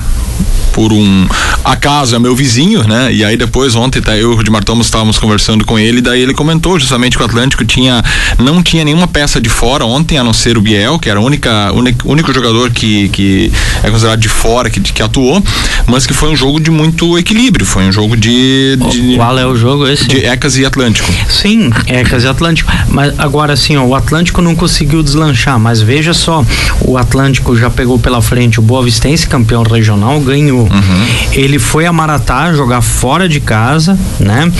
por 0.72 0.92
um 0.92 1.26
acaso 1.64 2.14
é 2.14 2.18
meu 2.18 2.34
vizinho, 2.34 2.82
né? 2.84 3.12
E 3.12 3.24
aí 3.24 3.36
depois 3.36 3.74
ontem 3.74 4.00
tá, 4.00 4.16
eu 4.16 4.32
e 4.32 4.36
o 4.36 4.42
de 4.42 4.50
Martão 4.50 4.80
estávamos 4.80 5.18
conversando 5.18 5.64
com 5.64 5.78
ele, 5.78 6.00
daí 6.00 6.20
ele 6.20 6.32
comentou 6.32 6.78
justamente 6.78 7.16
que 7.16 7.22
o 7.22 7.26
Atlântico 7.26 7.64
tinha 7.64 8.02
não 8.38 8.62
tinha 8.62 8.84
nenhuma 8.84 9.08
peça 9.08 9.40
de 9.40 9.48
fora 9.48 9.84
ontem, 9.84 10.18
a 10.18 10.24
não 10.24 10.32
ser 10.32 10.56
o 10.56 10.60
Biel, 10.60 10.98
que 10.98 11.10
era 11.10 11.20
o 11.20 11.24
única, 11.24 11.72
único, 11.72 12.10
único 12.10 12.32
jogador 12.32 12.70
que, 12.70 13.08
que 13.10 13.52
é 13.82 13.90
considerado 13.90 14.20
de 14.20 14.28
fora 14.28 14.70
que, 14.70 14.80
que 14.80 15.02
atuou, 15.02 15.42
mas 15.90 16.06
que 16.06 16.14
foi 16.14 16.30
um 16.30 16.36
jogo 16.36 16.60
de 16.60 16.70
muito 16.70 17.18
equilíbrio, 17.18 17.66
foi 17.66 17.84
um 17.84 17.92
jogo 17.92 18.16
de, 18.16 18.76
de 18.90 19.16
qual 19.16 19.38
é 19.38 19.46
o 19.46 19.56
jogo 19.56 19.86
esse? 19.86 20.06
De 20.06 20.24
Ecas 20.24 20.56
e 20.56 20.64
Atlântico. 20.64 21.10
Sim, 21.28 21.70
Ecas 21.86 22.24
e 22.24 22.28
Atlântico. 22.28 22.70
Mas 22.88 23.18
agora 23.18 23.52
assim, 23.52 23.76
ó, 23.76 23.84
o 23.84 23.94
Atlântico 23.94 24.40
não 24.40 24.54
conseguiu 24.54 25.02
deslanchar, 25.02 25.58
mas 25.58 25.80
veja 25.80 26.14
só, 26.14 26.44
o 26.80 26.96
Atlântico 26.96 27.56
já 27.56 27.68
pegou 27.68 27.98
pela 27.98 28.22
frente 28.22 28.58
o 28.58 28.62
Boa 28.62 28.82
Vistense, 28.82 29.26
campeão 29.26 29.62
regional, 29.62 30.20
ganhou. 30.20 30.62
Uhum. 30.62 31.06
Ele 31.32 31.58
foi 31.58 31.86
a 31.86 31.92
Maratá 31.92 32.52
jogar 32.52 32.80
fora 32.80 33.28
de 33.28 33.40
casa, 33.40 33.98
né? 34.18 34.50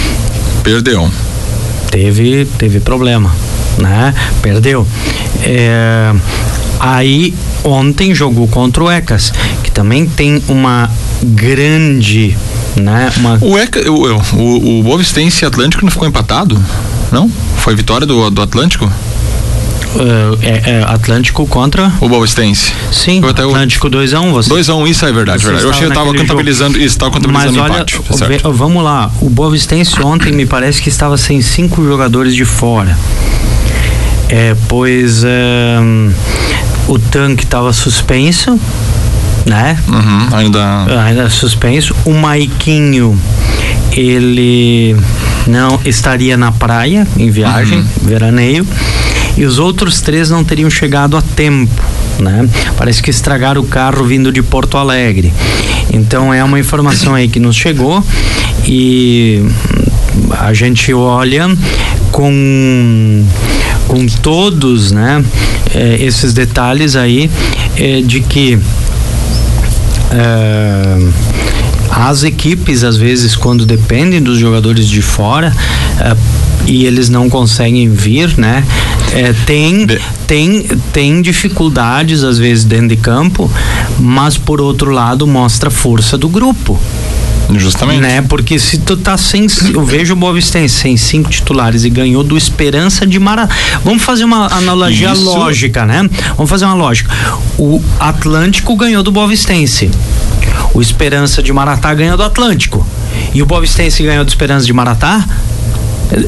Perdeu. 0.62 1.10
Teve, 1.90 2.46
teve 2.58 2.80
problema, 2.80 3.34
né? 3.78 4.14
Perdeu. 4.42 4.87
É, 5.42 6.12
aí 6.80 7.34
ontem 7.62 8.14
jogou 8.14 8.49
contra 8.49 8.82
o 8.82 8.90
Ecas, 8.90 9.32
que 9.62 9.70
também 9.70 10.06
tem 10.06 10.42
uma 10.49 10.90
grande 11.22 12.37
né? 12.76 13.12
Uma... 13.16 13.38
O, 13.40 13.58
Eca, 13.58 13.90
o, 13.90 14.16
o, 14.37 14.80
o 14.80 14.82
Bovistense 14.82 15.44
Atlântico 15.44 15.84
não 15.84 15.90
ficou 15.90 16.08
empatado? 16.08 16.60
Não? 17.12 17.30
Foi 17.56 17.75
vitória 17.75 18.06
do, 18.06 18.30
do 18.30 18.40
Atlântico? 18.40 18.90
Uh, 19.94 20.38
é, 20.40 20.70
é, 20.70 20.84
Atlântico 20.87 21.44
contra 21.49 21.92
o 22.00 22.08
Boastense. 22.08 22.72
Sim, 22.92 23.20
Atlântico 23.25 23.90
2x1. 23.90 24.22
Um, 24.22 24.32
2x1, 24.34 24.76
um, 24.76 24.87
isso 24.87 25.04
é 25.04 25.12
verdade, 25.12 25.42
verdade. 25.42 25.64
Eu 25.64 25.70
achei 25.70 25.87
que 25.87 25.92
estava 25.92 26.14
contabilizando 26.14 26.75
jogo. 26.75 26.84
isso, 26.84 26.94
estava 26.94 27.10
contabilizando 27.10 27.58
Mas 27.58 27.70
olha, 27.70 27.75
empate. 27.75 28.00
Tá 28.40 28.49
vamos 28.50 28.84
lá, 28.84 29.10
o 29.20 29.28
Boastense 29.28 30.00
ontem 30.00 30.32
me 30.32 30.46
parece 30.46 30.80
que 30.80 30.88
estava 30.88 31.16
sem 31.16 31.42
cinco 31.42 31.84
jogadores 31.84 32.37
de 32.37 32.44
fora. 32.44 32.96
É, 34.28 34.54
pois 34.68 35.25
é, 35.25 35.80
o 36.88 36.99
tanque 36.99 37.44
estava 37.44 37.72
suspenso, 37.72 38.58
né? 39.46 39.78
Uhum, 39.88 40.37
ainda. 40.37 41.02
Ainda 41.04 41.30
suspenso. 41.30 41.94
O 42.04 42.12
Maiquinho, 42.12 43.18
ele 43.92 44.96
não 45.46 45.80
estaria 45.84 46.37
na 46.37 46.52
praia 46.52 47.06
em 47.16 47.30
viagem, 47.30 47.78
uhum. 47.78 47.87
veraneio 48.02 48.66
e 49.37 49.44
os 49.44 49.58
outros 49.58 50.00
três 50.00 50.30
não 50.30 50.44
teriam 50.44 50.68
chegado 50.68 51.16
a 51.16 51.22
tempo. 51.22 51.82
Né? 52.18 52.49
Parece 52.76 53.02
que 53.02 53.10
estragaram 53.10 53.62
o 53.62 53.64
carro 53.64 54.04
vindo 54.04 54.30
de 54.30 54.42
Porto 54.42 54.76
Alegre. 54.76 55.32
Então 55.92 56.32
é 56.32 56.44
uma 56.44 56.60
informação 56.60 57.14
aí 57.14 57.28
que 57.28 57.40
nos 57.40 57.56
chegou 57.56 58.04
e 58.66 59.42
a 60.38 60.52
gente 60.52 60.92
olha 60.92 61.49
com 62.12 63.25
com 63.87 64.06
todos, 64.06 64.92
né, 64.92 65.25
eh, 65.75 65.99
esses 66.00 66.32
detalhes 66.32 66.96
aí 66.96 67.30
eh, 67.76 68.02
de 68.02 68.20
que 68.20 68.58
eh, 70.12 71.08
as 71.90 72.22
equipes 72.22 72.84
às 72.84 72.96
vezes 72.96 73.34
quando 73.34 73.66
dependem 73.66 74.22
dos 74.22 74.38
jogadores 74.38 74.87
de 74.87 75.02
fora 75.02 75.54
eh, 75.99 76.16
e 76.66 76.84
eles 76.84 77.08
não 77.08 77.28
conseguem 77.28 77.90
vir, 77.90 78.37
né? 78.38 78.64
É, 79.12 79.32
tem, 79.44 79.87
tem, 80.26 80.62
tem 80.92 81.20
dificuldades 81.20 82.22
às 82.22 82.38
vezes 82.38 82.64
dentro 82.64 82.88
de 82.88 82.96
campo, 82.96 83.50
mas 83.99 84.37
por 84.37 84.60
outro 84.60 84.90
lado 84.90 85.26
mostra 85.26 85.68
a 85.68 85.72
força 85.72 86.16
do 86.16 86.28
grupo. 86.28 86.78
Justamente. 87.59 88.00
Né? 88.00 88.23
Porque 88.23 88.59
se 88.59 88.78
tu 88.78 88.97
tá 88.97 89.16
sem. 89.16 89.47
Eu 89.73 89.85
vejo 89.85 90.12
o 90.12 90.16
Boa 90.16 90.33
Vistense 90.33 90.75
sem 90.75 90.97
cinco 90.97 91.30
titulares 91.30 91.85
e 91.85 91.90
ganhou 91.90 92.23
do 92.23 92.37
Esperança 92.37 93.07
de 93.07 93.19
Mara. 93.19 93.49
Vamos 93.85 94.02
fazer 94.02 94.25
uma 94.25 94.47
analogia 94.47 95.12
Isso. 95.12 95.25
lógica, 95.25 95.85
né? 95.85 96.09
Vamos 96.37 96.50
fazer 96.50 96.64
uma 96.64 96.75
lógica. 96.75 97.11
O 97.59 97.83
Atlântico 97.99 98.75
ganhou 98.76 99.02
do 99.02 99.11
Boa 99.11 99.26
Vistense. 99.26 99.90
O 100.73 100.80
Esperança 100.80 101.42
de 101.42 101.52
Maratá 101.52 101.92
ganhou 101.95 102.16
do 102.16 102.23
Atlântico. 102.23 102.87
E 103.35 103.42
o 103.42 103.47
Boa 103.47 103.61
Vistense 103.61 104.02
ganhou 104.02 104.25
do 104.25 104.28
Esperança 104.28 104.66
de 104.66 104.73
Maratá 104.73 105.26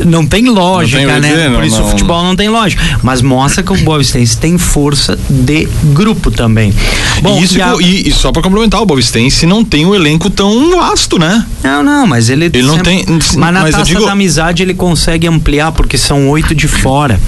não 0.07 0.27
tem 0.27 0.49
lógica, 0.49 1.03
não 1.03 1.13
tem 1.13 1.21
né? 1.21 1.29
Dizer, 1.29 1.51
Por 1.53 1.65
isso 1.65 1.79
não. 1.79 1.87
o 1.87 1.91
futebol 1.91 2.23
não 2.23 2.37
tem 2.37 2.49
lógica. 2.49 2.83
Mas 3.03 3.23
mostra 3.23 3.63
que 3.63 3.73
o 3.73 3.77
Boavistense 3.79 4.37
tem 4.37 4.59
força 4.59 5.19
de 5.29 5.69
grupo 5.93 6.31
também. 6.31 6.73
Bom, 7.21 7.39
e, 7.39 7.45
isso, 7.45 7.59
e, 7.59 7.63
a... 7.63 7.75
e, 7.81 8.09
e 8.09 8.13
só 8.13 8.31
para 8.33 8.43
complementar, 8.43 8.81
o 8.81 8.87
Boavistense 8.87 9.47
não 9.47 9.65
tem 9.65 9.85
um 9.85 9.95
elenco 9.95 10.31
tão 10.31 10.71
vasto, 10.77 11.19
né? 11.19 11.45
Não, 11.63 11.83
não, 11.83 12.07
mas 12.07 12.29
ele. 12.29 12.47
Ele 12.47 12.63
não 12.63 12.79
tem. 12.79 13.05
Mas 13.09 13.37
na 13.37 13.63
mas 13.63 13.73
taça 13.73 13.85
digo... 13.85 14.05
da 14.05 14.13
amizade 14.13 14.63
ele 14.63 14.75
consegue 14.75 15.27
ampliar, 15.27 15.73
porque 15.73 15.99
são 15.99 16.29
oito 16.31 16.55
de 16.55 16.69
fora. 16.69 17.21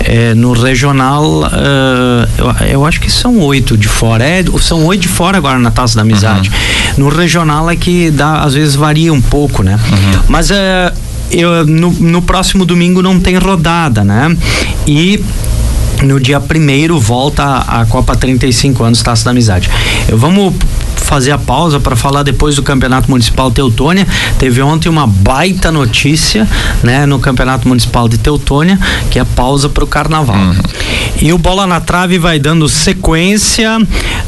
É, 0.00 0.34
no 0.34 0.52
regional, 0.52 1.24
uh, 1.24 2.28
eu, 2.36 2.68
eu, 2.68 2.86
acho 2.86 3.00
que 3.00 3.10
são 3.10 3.38
oito 3.40 3.76
de 3.76 3.88
fora. 3.88 4.24
É, 4.24 4.44
são 4.60 4.84
oito 4.84 5.02
de 5.02 5.08
fora 5.08 5.38
agora 5.38 5.58
na 5.58 5.70
taça 5.70 5.96
da 5.96 6.02
amizade. 6.02 6.50
Uhum. 6.50 7.04
No 7.04 7.08
regional 7.08 7.70
é 7.70 7.76
que 7.76 8.10
dá, 8.10 8.42
às 8.42 8.54
vezes 8.54 8.74
varia 8.74 9.12
um 9.12 9.20
pouco, 9.20 9.62
né? 9.62 9.78
Uhum. 9.90 10.20
Mas 10.28 10.50
uh, 10.50 10.54
eu, 11.30 11.66
no, 11.66 11.90
no 11.90 12.22
próximo 12.22 12.64
domingo 12.64 13.02
não 13.02 13.18
tem 13.20 13.36
rodada, 13.36 14.04
né? 14.04 14.36
E 14.86 15.22
no 16.02 16.20
dia 16.20 16.40
primeiro 16.40 16.98
volta 16.98 17.44
a, 17.44 17.86
Copa 17.86 18.14
35 18.14 18.82
anos 18.84 19.02
Taça 19.02 19.24
da 19.24 19.30
Amizade. 19.30 19.70
Eu, 20.08 20.18
vamos 20.18 20.54
fazer 21.02 21.32
a 21.32 21.38
pausa 21.38 21.80
para 21.80 21.96
falar 21.96 22.22
depois 22.22 22.56
do 22.56 22.62
Campeonato 22.62 23.10
Municipal 23.10 23.50
Teutônia. 23.50 24.06
Teve 24.38 24.62
ontem 24.62 24.88
uma 24.88 25.06
baita 25.06 25.70
notícia, 25.70 26.48
né, 26.82 27.06
no 27.06 27.18
Campeonato 27.18 27.68
Municipal 27.68 28.08
de 28.08 28.18
Teutônia, 28.18 28.78
que 29.10 29.18
é 29.18 29.22
a 29.22 29.24
pausa 29.24 29.68
para 29.68 29.84
o 29.84 29.86
Carnaval. 29.86 30.36
Uhum. 30.36 30.54
E 31.20 31.32
o 31.32 31.38
Bola 31.38 31.66
na 31.66 31.80
Trave 31.80 32.18
vai 32.18 32.38
dando 32.38 32.68
sequência 32.68 33.78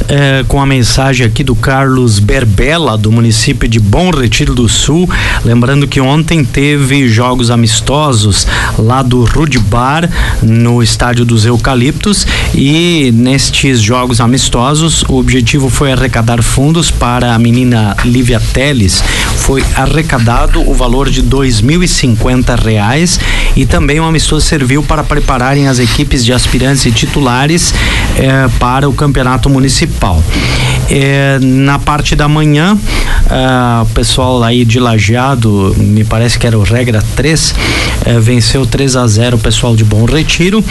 eh, 0.09 0.45
com 0.49 0.61
a 0.61 0.67
mensagem 0.67 1.27
aqui 1.27 1.43
do 1.43 1.55
Carlos 1.55 2.19
Berbela, 2.19 2.97
do 2.97 3.11
município 3.11 3.69
de 3.69 3.81
Bom 3.81 4.11
Retiro 4.11 4.55
do 4.55 4.69
Sul. 4.69 5.09
Lembrando 5.45 5.87
que 5.87 6.01
ontem 6.01 6.45
teve 6.45 7.09
jogos 7.09 7.51
amistosos 7.51 8.47
lá 8.79 9.03
do 9.03 9.25
Rude 9.25 9.59
Bar, 9.59 10.09
no 10.43 10.83
estádio 10.83 11.25
dos 11.25 11.45
Eucaliptos. 11.45 12.27
E 12.55 13.11
nestes 13.15 13.81
jogos 13.81 14.21
amistosos, 14.21 15.03
o 15.09 15.17
objetivo 15.17 15.69
foi 15.69 15.93
arrecadar 15.93 16.43
fundos 16.43 16.56
para 16.99 17.35
a 17.35 17.39
menina 17.39 17.95
Lívia 18.03 18.41
Teles. 18.41 19.05
Foi 19.37 19.63
arrecadado 19.75 20.67
o 20.67 20.73
valor 20.73 21.11
de 21.11 21.21
dois 21.21 21.61
mil 21.61 21.83
e 21.83 21.89
cinquenta 21.89 22.57
reais 22.57 23.21
e 23.55 23.67
também 23.67 24.01
o 24.01 24.05
amistoso 24.05 24.47
serviu 24.47 24.83
para 24.83 25.05
prepararem 25.05 25.69
as 25.69 25.79
equipes 25.79 26.25
de 26.25 26.33
aspirantes 26.33 26.87
e 26.87 26.93
titulares 26.93 27.75
eh, 28.17 28.49
para 28.59 28.89
o 28.89 28.95
campeonato 28.95 29.51
municipal. 29.51 30.25
Eh, 30.89 31.39
na 31.43 31.79
parte 31.79 32.17
da 32.17 32.27
manhã, 32.27 32.79
eh, 33.31 33.83
o 33.83 33.87
pessoal 33.87 34.43
aí 34.43 34.65
de 34.65 34.81
Lajeado, 34.81 35.77
me 35.79 36.05
parece 36.05 36.39
que 36.39 36.47
era 36.47 36.59
o 36.59 36.63
regra 36.63 37.05
3, 37.15 37.55
venceu 38.23 38.65
3 38.65 38.97
a 38.97 39.07
0 39.07 39.37
o 39.37 39.41
pessoal 39.41 39.77
de 39.77 39.85
Bom 39.85 40.07
Retiro. 40.07 40.65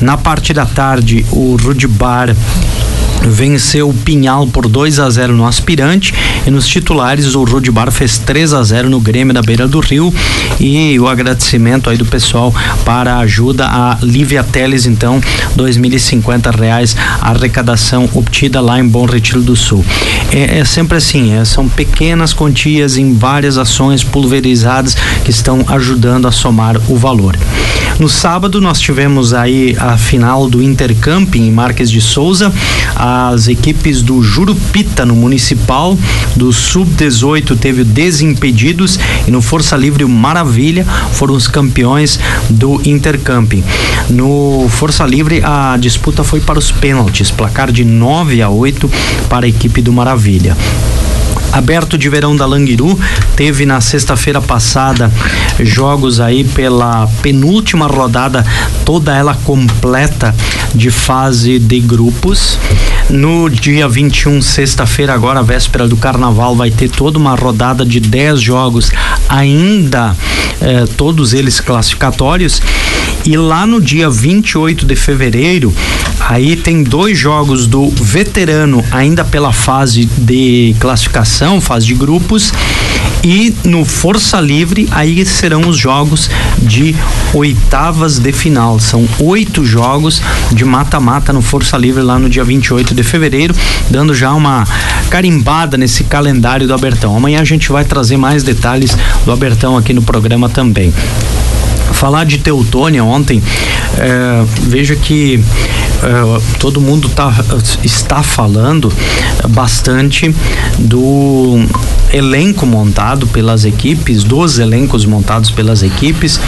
Na 0.00 0.16
parte 0.16 0.54
da 0.54 0.64
tarde, 0.64 1.26
o 1.32 1.56
Rudibar 1.60 2.32
venceu 3.24 3.88
o 3.88 3.94
Pinhal 3.94 4.46
por 4.46 4.68
2 4.68 4.98
a 4.98 5.08
0 5.08 5.34
no 5.34 5.46
aspirante 5.46 6.14
e 6.46 6.50
nos 6.50 6.66
titulares 6.66 7.34
o 7.34 7.44
Rudibar 7.44 7.90
fez 7.90 8.18
3 8.18 8.52
a 8.52 8.62
0 8.62 8.90
no 8.90 9.00
Grêmio 9.00 9.34
da 9.34 9.42
Beira 9.42 9.68
do 9.68 9.80
Rio. 9.80 10.12
E 10.58 10.98
o 10.98 11.08
agradecimento 11.08 11.88
aí 11.88 11.96
do 11.96 12.04
pessoal 12.04 12.54
para 12.84 13.14
a 13.14 13.18
ajuda 13.20 13.66
a 13.66 13.98
Lívia 14.02 14.42
Teles 14.42 14.86
então 14.86 15.20
dois 15.54 15.76
mil 15.76 15.92
e 15.92 15.98
cinquenta 15.98 16.50
reais 16.50 16.96
a 17.20 17.30
arrecadação 17.30 18.08
obtida 18.14 18.60
lá 18.60 18.78
em 18.78 18.86
Bom 18.86 19.06
Retiro 19.06 19.42
do 19.42 19.56
Sul. 19.56 19.84
É, 20.30 20.58
é 20.58 20.64
sempre 20.64 20.98
assim 20.98 21.34
é, 21.34 21.44
são 21.44 21.68
pequenas 21.68 22.32
quantias 22.32 22.96
em 22.96 23.14
várias 23.14 23.58
ações 23.58 24.02
pulverizadas 24.02 24.96
que 25.24 25.30
estão 25.30 25.64
ajudando 25.68 26.26
a 26.26 26.32
somar 26.32 26.76
o 26.88 26.96
valor. 26.96 27.36
No 27.98 28.08
sábado 28.08 28.60
nós 28.60 28.80
tivemos 28.80 29.34
aí 29.34 29.76
a 29.78 29.96
final 29.96 30.48
do 30.48 30.62
Intercamping 30.62 31.46
em 31.46 31.52
Marques 31.52 31.90
de 31.90 32.00
Souza 32.00 32.52
as 33.12 33.46
equipes 33.46 34.00
do 34.00 34.22
Jurupita 34.22 35.04
no 35.04 35.14
Municipal, 35.14 35.98
do 36.34 36.50
Sub-18 36.50 37.58
teve 37.58 37.82
o 37.82 37.84
Desimpedidos 37.84 38.98
e 39.28 39.30
no 39.30 39.42
Força 39.42 39.76
Livre 39.76 40.02
o 40.02 40.08
Maravilha 40.08 40.86
foram 41.12 41.34
os 41.34 41.46
campeões 41.46 42.18
do 42.48 42.80
Intercamping. 42.88 43.62
No 44.08 44.66
Força 44.70 45.04
Livre 45.04 45.42
a 45.44 45.76
disputa 45.78 46.24
foi 46.24 46.40
para 46.40 46.58
os 46.58 46.70
pênaltis, 46.70 47.30
placar 47.30 47.70
de 47.70 47.84
9 47.84 48.40
a 48.40 48.48
8 48.48 48.90
para 49.28 49.44
a 49.44 49.48
equipe 49.48 49.82
do 49.82 49.92
Maravilha. 49.92 50.56
Aberto 51.52 51.98
de 51.98 52.08
Verão 52.08 52.34
da 52.34 52.46
Languiru 52.46 52.98
teve 53.36 53.66
na 53.66 53.80
sexta-feira 53.80 54.40
passada 54.40 55.12
jogos 55.60 56.18
aí 56.18 56.44
pela 56.44 57.06
penúltima 57.20 57.86
rodada, 57.86 58.44
toda 58.84 59.14
ela 59.14 59.34
completa 59.34 60.34
de 60.74 60.90
fase 60.90 61.58
de 61.58 61.78
grupos. 61.80 62.58
No 63.10 63.50
dia 63.50 63.86
21, 63.88 64.40
sexta-feira, 64.40 65.12
agora, 65.12 65.42
véspera 65.42 65.86
do 65.86 65.96
carnaval, 65.96 66.56
vai 66.56 66.70
ter 66.70 66.88
toda 66.88 67.18
uma 67.18 67.34
rodada 67.34 67.84
de 67.84 68.00
10 68.00 68.40
jogos, 68.40 68.90
ainda 69.28 70.16
eh, 70.60 70.84
todos 70.96 71.34
eles 71.34 71.60
classificatórios. 71.60 72.62
E 73.24 73.36
lá 73.36 73.66
no 73.66 73.80
dia 73.80 74.10
28 74.10 74.84
de 74.84 74.96
fevereiro, 74.96 75.72
aí 76.20 76.56
tem 76.56 76.82
dois 76.82 77.16
jogos 77.16 77.68
do 77.68 77.88
veterano, 77.88 78.84
ainda 78.90 79.24
pela 79.24 79.52
fase 79.52 80.06
de 80.18 80.74
classificação, 80.80 81.60
fase 81.60 81.86
de 81.86 81.94
grupos. 81.94 82.52
E 83.22 83.54
no 83.64 83.84
Força 83.84 84.40
Livre, 84.40 84.88
aí 84.90 85.24
serão 85.24 85.68
os 85.68 85.76
jogos 85.76 86.28
de 86.58 86.96
oitavas 87.32 88.18
de 88.18 88.32
final. 88.32 88.80
São 88.80 89.08
oito 89.20 89.64
jogos 89.64 90.20
de 90.50 90.64
mata-mata 90.64 91.32
no 91.32 91.40
Força 91.40 91.76
Livre 91.76 92.02
lá 92.02 92.18
no 92.18 92.28
dia 92.28 92.42
28 92.42 92.92
de 92.92 93.02
fevereiro, 93.04 93.54
dando 93.88 94.12
já 94.12 94.32
uma 94.34 94.64
carimbada 95.08 95.76
nesse 95.76 96.02
calendário 96.02 96.66
do 96.66 96.74
Abertão. 96.74 97.16
Amanhã 97.16 97.40
a 97.40 97.44
gente 97.44 97.70
vai 97.70 97.84
trazer 97.84 98.16
mais 98.16 98.42
detalhes 98.42 98.96
do 99.24 99.30
Abertão 99.30 99.76
aqui 99.76 99.92
no 99.92 100.02
programa 100.02 100.48
também 100.48 100.92
falar 101.92 102.24
de 102.24 102.38
Teutônia 102.38 103.04
ontem, 103.04 103.42
é, 103.98 104.44
veja 104.62 104.96
que 104.96 105.42
é, 106.02 106.58
todo 106.58 106.80
mundo 106.80 107.08
tá, 107.08 107.32
está 107.82 108.22
falando 108.22 108.92
bastante 109.50 110.34
do 110.78 111.64
elenco 112.12 112.66
montado 112.66 113.26
pelas 113.26 113.64
equipes, 113.64 114.24
dos 114.24 114.58
elencos 114.58 115.04
montados 115.04 115.50
pelas 115.50 115.82
equipes 115.82 116.40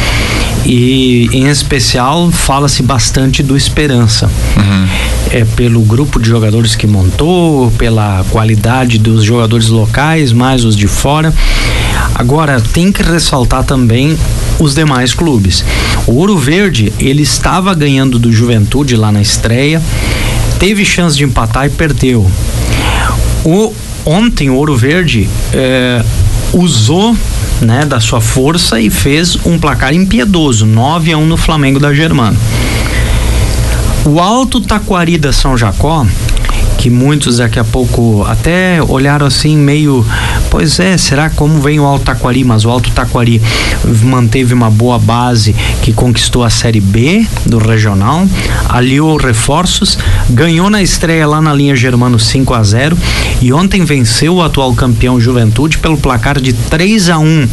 e 0.65 1.29
em 1.33 1.49
especial 1.49 2.31
fala-se 2.31 2.83
bastante 2.83 3.43
do 3.43 3.57
Esperança. 3.57 4.31
Uhum. 4.57 4.89
É 5.31 5.45
pelo 5.45 5.81
grupo 5.83 6.21
de 6.21 6.29
jogadores 6.29 6.75
que 6.75 6.87
montou, 6.87 7.71
pela 7.73 8.25
qualidade 8.31 8.99
dos 8.99 9.25
jogadores 9.25 9.69
locais, 9.69 10.33
mais 10.33 10.65
os 10.65 10.77
de 10.77 10.87
fora. 10.87 11.33
Agora 12.15 12.61
tem 12.61 12.93
que 12.93 13.03
ressaltar 13.03 13.65
também 13.65 14.17
os 14.59 14.75
demais 14.75 15.15
clubes. 15.15 15.65
O 16.07 16.13
Ouro 16.13 16.37
Verde, 16.37 16.93
ele 16.99 17.23
estava 17.23 17.75
ganhando 17.75 18.19
do 18.19 18.33
Juventude 18.33 18.97
lá 18.97 19.11
na 19.11 19.21
estreia, 19.21 19.83
teve 20.59 20.85
chance 20.85 21.17
de 21.17 21.25
empatar 21.25 21.67
e 21.67 21.71
perdeu. 21.71 22.31
O, 23.45 23.73
ontem 24.05 24.51
o 24.51 24.55
Ouro 24.55 24.77
Verde 24.77 25.29
é, 25.53 26.03
usou 26.53 27.17
né, 27.61 27.85
da 27.85 28.01
sua 28.01 28.21
força 28.21 28.81
e 28.81 28.91
fez 28.91 29.37
um 29.45 29.59
placar 29.59 29.95
impiedoso, 29.95 30.67
9 30.67 31.13
a 31.13 31.19
1 31.19 31.27
no 31.27 31.37
Flamengo 31.37 31.79
da 31.79 31.93
Germana. 31.93 32.37
O 34.05 34.21
Alto 34.21 34.61
Taquari 34.61 35.17
da 35.17 35.33
São 35.33 35.57
Jacó 35.57 36.07
que 36.85 36.91
muitos 36.91 37.39
daqui 37.39 37.59
a 37.59 37.65
pouco 37.65 38.27
até 38.29 38.79
olharam 38.87 39.27
assim 39.27 39.57
meio, 39.57 40.05
pois 40.51 40.79
é, 40.79 40.99
será 40.99 41.31
como 41.31 41.59
vem 41.63 41.81
o 41.81 41.87
Alto 41.87 42.05
Taquari? 42.05 42.45
Mas 42.45 42.67
o 42.67 42.69
Alto 42.69 42.91
Taquari 42.91 43.41
manteve 44.03 44.53
uma 44.53 44.71
boa 44.71 44.99
base 44.99 45.57
que 45.81 45.95
conquistou 45.95 46.45
a 46.45 46.51
Série 46.51 46.83
B 46.83 47.27
do 47.47 47.57
regional, 47.57 48.29
aliou 48.69 49.17
reforços, 49.17 49.97
ganhou 50.29 50.69
na 50.69 50.83
estreia 50.83 51.27
lá 51.27 51.41
na 51.41 51.55
linha 51.55 51.75
Germano 51.75 52.21
5 52.21 52.53
a 52.53 52.63
0 52.63 52.99
e 53.41 53.51
ontem 53.51 53.83
venceu 53.83 54.35
o 54.35 54.43
atual 54.43 54.75
campeão 54.75 55.19
Juventude 55.19 55.79
pelo 55.79 55.97
placar 55.97 56.39
de 56.39 56.53
3 56.53 57.09
a 57.09 57.19
1 57.19 57.49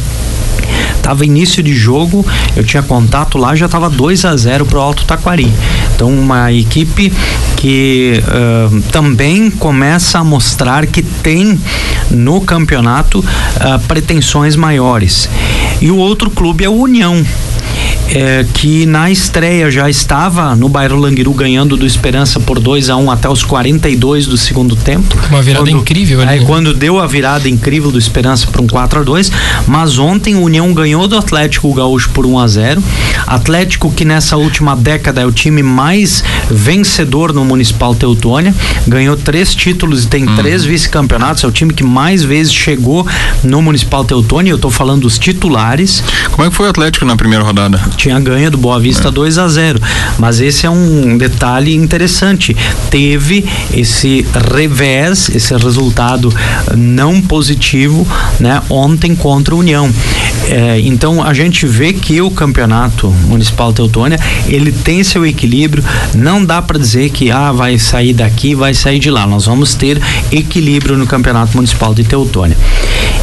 Tava 1.01 1.25
início 1.25 1.61
de 1.63 1.73
jogo, 1.73 2.25
eu 2.55 2.63
tinha 2.63 2.83
contato 2.83 3.37
lá, 3.37 3.55
já 3.55 3.67
tava 3.67 3.89
2 3.89 4.25
a 4.25 4.35
0 4.35 4.65
pro 4.65 4.79
Alto 4.79 5.05
Taquari. 5.05 5.51
Então 5.95 6.09
uma 6.09 6.51
equipe 6.51 7.11
que 7.57 8.21
uh, 8.23 8.81
também 8.91 9.49
começa 9.51 10.19
a 10.19 10.23
mostrar 10.23 10.85
que 10.87 11.01
tem 11.01 11.59
no 12.09 12.41
campeonato 12.41 13.19
uh, 13.19 13.79
pretensões 13.87 14.55
maiores. 14.55 15.29
E 15.79 15.91
o 15.91 15.97
outro 15.97 16.29
clube 16.29 16.63
é 16.63 16.69
o 16.69 16.73
União 16.73 17.23
é, 18.13 18.45
que 18.53 18.85
na 18.85 19.09
estreia 19.09 19.71
já 19.71 19.89
estava 19.89 20.55
no 20.55 20.67
Bairro 20.67 20.97
Languiru 20.97 21.33
ganhando 21.33 21.77
do 21.77 21.85
Esperança 21.85 22.39
por 22.39 22.59
2 22.59 22.89
a 22.89 22.97
1 22.97 23.03
um 23.03 23.11
até 23.11 23.29
os 23.29 23.43
42 23.43 24.27
do 24.27 24.37
segundo 24.37 24.75
tempo. 24.75 25.17
Uma 25.29 25.41
virada 25.41 25.65
quando, 25.65 25.81
incrível 25.81 26.21
ali. 26.21 26.43
É, 26.43 26.45
quando 26.45 26.73
deu 26.73 26.99
a 26.99 27.07
virada 27.07 27.47
incrível 27.47 27.91
do 27.91 27.97
Esperança 27.97 28.47
para 28.47 28.61
um 28.61 28.67
4 28.67 28.99
a 28.99 29.03
2 29.03 29.31
mas 29.67 29.97
ontem 29.97 30.35
o 30.35 30.41
União 30.41 30.73
ganhou 30.73 31.07
do 31.07 31.17
Atlético 31.17 31.73
Gaúcho 31.73 32.09
por 32.09 32.25
1 32.25 32.39
a 32.39 32.47
0 32.47 32.83
Atlético 33.27 33.91
que 33.91 34.03
nessa 34.03 34.37
última 34.37 34.75
década 34.75 35.21
é 35.21 35.25
o 35.25 35.31
time 35.31 35.63
mais 35.63 36.23
vencedor 36.49 37.33
no 37.33 37.45
Municipal 37.45 37.95
Teutônia, 37.95 38.53
ganhou 38.87 39.15
três 39.15 39.55
títulos 39.55 40.03
e 40.03 40.07
tem 40.07 40.27
uhum. 40.27 40.35
três 40.35 40.63
vice-campeonatos, 40.63 41.43
é 41.43 41.47
o 41.47 41.51
time 41.51 41.73
que 41.73 41.83
mais 41.83 42.23
vezes 42.23 42.53
chegou 42.53 43.07
no 43.43 43.61
Municipal 43.61 44.03
Teutônia, 44.03 44.51
eu 44.51 44.55
estou 44.55 44.71
falando 44.71 45.01
dos 45.01 45.17
titulares. 45.17 46.03
Como 46.31 46.45
é 46.45 46.49
que 46.49 46.55
foi 46.55 46.67
o 46.67 46.69
Atlético 46.69 47.05
na 47.05 47.15
primeira 47.15 47.43
rodada? 47.43 47.81
Tinha 48.01 48.19
ganho 48.19 48.49
do 48.49 48.57
Boa 48.57 48.79
Vista 48.79 49.09
é. 49.09 49.11
2 49.11 49.37
a 49.37 49.47
0 49.47 49.79
Mas 50.17 50.39
esse 50.39 50.65
é 50.65 50.69
um 50.69 51.15
detalhe 51.17 51.75
interessante. 51.75 52.57
Teve 52.89 53.45
esse 53.71 54.25
revés, 54.51 55.29
esse 55.29 55.55
resultado 55.55 56.33
não 56.75 57.21
positivo, 57.21 58.07
né, 58.39 58.61
ontem 58.69 59.15
contra 59.15 59.53
a 59.53 59.57
União. 59.57 59.91
É, 60.49 60.79
então 60.79 61.23
a 61.23 61.31
gente 61.33 61.67
vê 61.67 61.93
que 61.93 62.19
o 62.21 62.31
campeonato 62.31 63.07
municipal 63.27 63.71
Teutônia 63.71 64.19
ele 64.47 64.71
tem 64.71 65.03
seu 65.03 65.23
equilíbrio. 65.23 65.83
Não 66.15 66.43
dá 66.43 66.59
para 66.59 66.79
dizer 66.79 67.11
que 67.11 67.29
ah 67.29 67.51
vai 67.51 67.77
sair 67.77 68.13
daqui, 68.13 68.55
vai 68.55 68.73
sair 68.73 68.97
de 68.97 69.11
lá. 69.11 69.27
Nós 69.27 69.45
vamos 69.45 69.75
ter 69.75 70.01
equilíbrio 70.31 70.97
no 70.97 71.05
campeonato 71.05 71.55
municipal 71.55 71.93
de 71.93 72.03
Teutônia. 72.03 72.57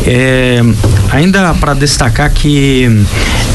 É, 0.07 0.61
ainda 1.11 1.53
para 1.55 1.75
destacar 1.75 2.31
que 2.33 2.87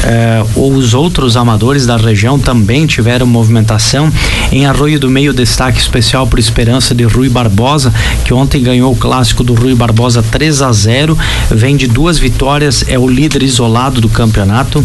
é, 0.03 0.43
os 0.55 0.93
outros 0.93 1.12
outros 1.13 1.37
amadores 1.37 1.85
da 1.85 1.95
região 1.95 2.39
também 2.39 2.87
tiveram 2.87 3.27
movimentação. 3.27 4.11
Em 4.51 4.65
Arroio 4.65 4.99
do 4.99 5.11
Meio, 5.11 5.31
destaque 5.31 5.79
especial 5.79 6.25
por 6.25 6.39
Esperança 6.39 6.95
de 6.95 7.03
Rui 7.03 7.29
Barbosa, 7.29 7.93
que 8.25 8.33
ontem 8.33 8.63
ganhou 8.63 8.91
o 8.91 8.95
clássico 8.95 9.43
do 9.43 9.53
Rui 9.53 9.75
Barbosa 9.75 10.23
3 10.23 10.63
a 10.63 10.71
0 10.71 11.15
vem 11.51 11.77
de 11.77 11.85
duas 11.85 12.17
vitórias, 12.17 12.83
é 12.87 12.97
o 12.97 13.07
líder 13.07 13.43
isolado 13.43 14.01
do 14.01 14.09
campeonato. 14.09 14.83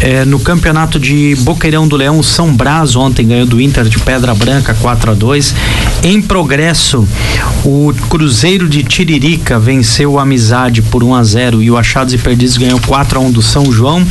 É, 0.00 0.24
no 0.24 0.38
campeonato 0.38 0.98
de 1.00 1.34
Boqueirão 1.40 1.88
do 1.88 1.96
Leão, 1.96 2.22
São 2.22 2.54
Brás 2.54 2.94
ontem 2.94 3.26
ganhou 3.26 3.46
do 3.46 3.60
Inter 3.60 3.84
de 3.84 3.98
Pedra 3.98 4.34
Branca 4.34 4.74
4 4.74 5.12
a 5.12 5.14
2 5.14 5.54
Em 6.02 6.20
progresso, 6.20 7.08
o 7.64 7.94
Cruzeiro 8.10 8.68
de 8.68 8.82
Tiririca 8.82 9.58
venceu 9.58 10.12
o 10.12 10.18
Amizade 10.18 10.82
por 10.82 11.02
1 11.02 11.14
a 11.14 11.24
0 11.24 11.62
e 11.62 11.70
o 11.70 11.78
Achados 11.78 12.12
e 12.12 12.18
Perdidos 12.18 12.58
ganhou 12.58 12.80
4 12.80 13.18
a 13.18 13.22
1 13.22 13.30
do 13.30 13.40
São 13.40 13.72
João. 13.72 14.04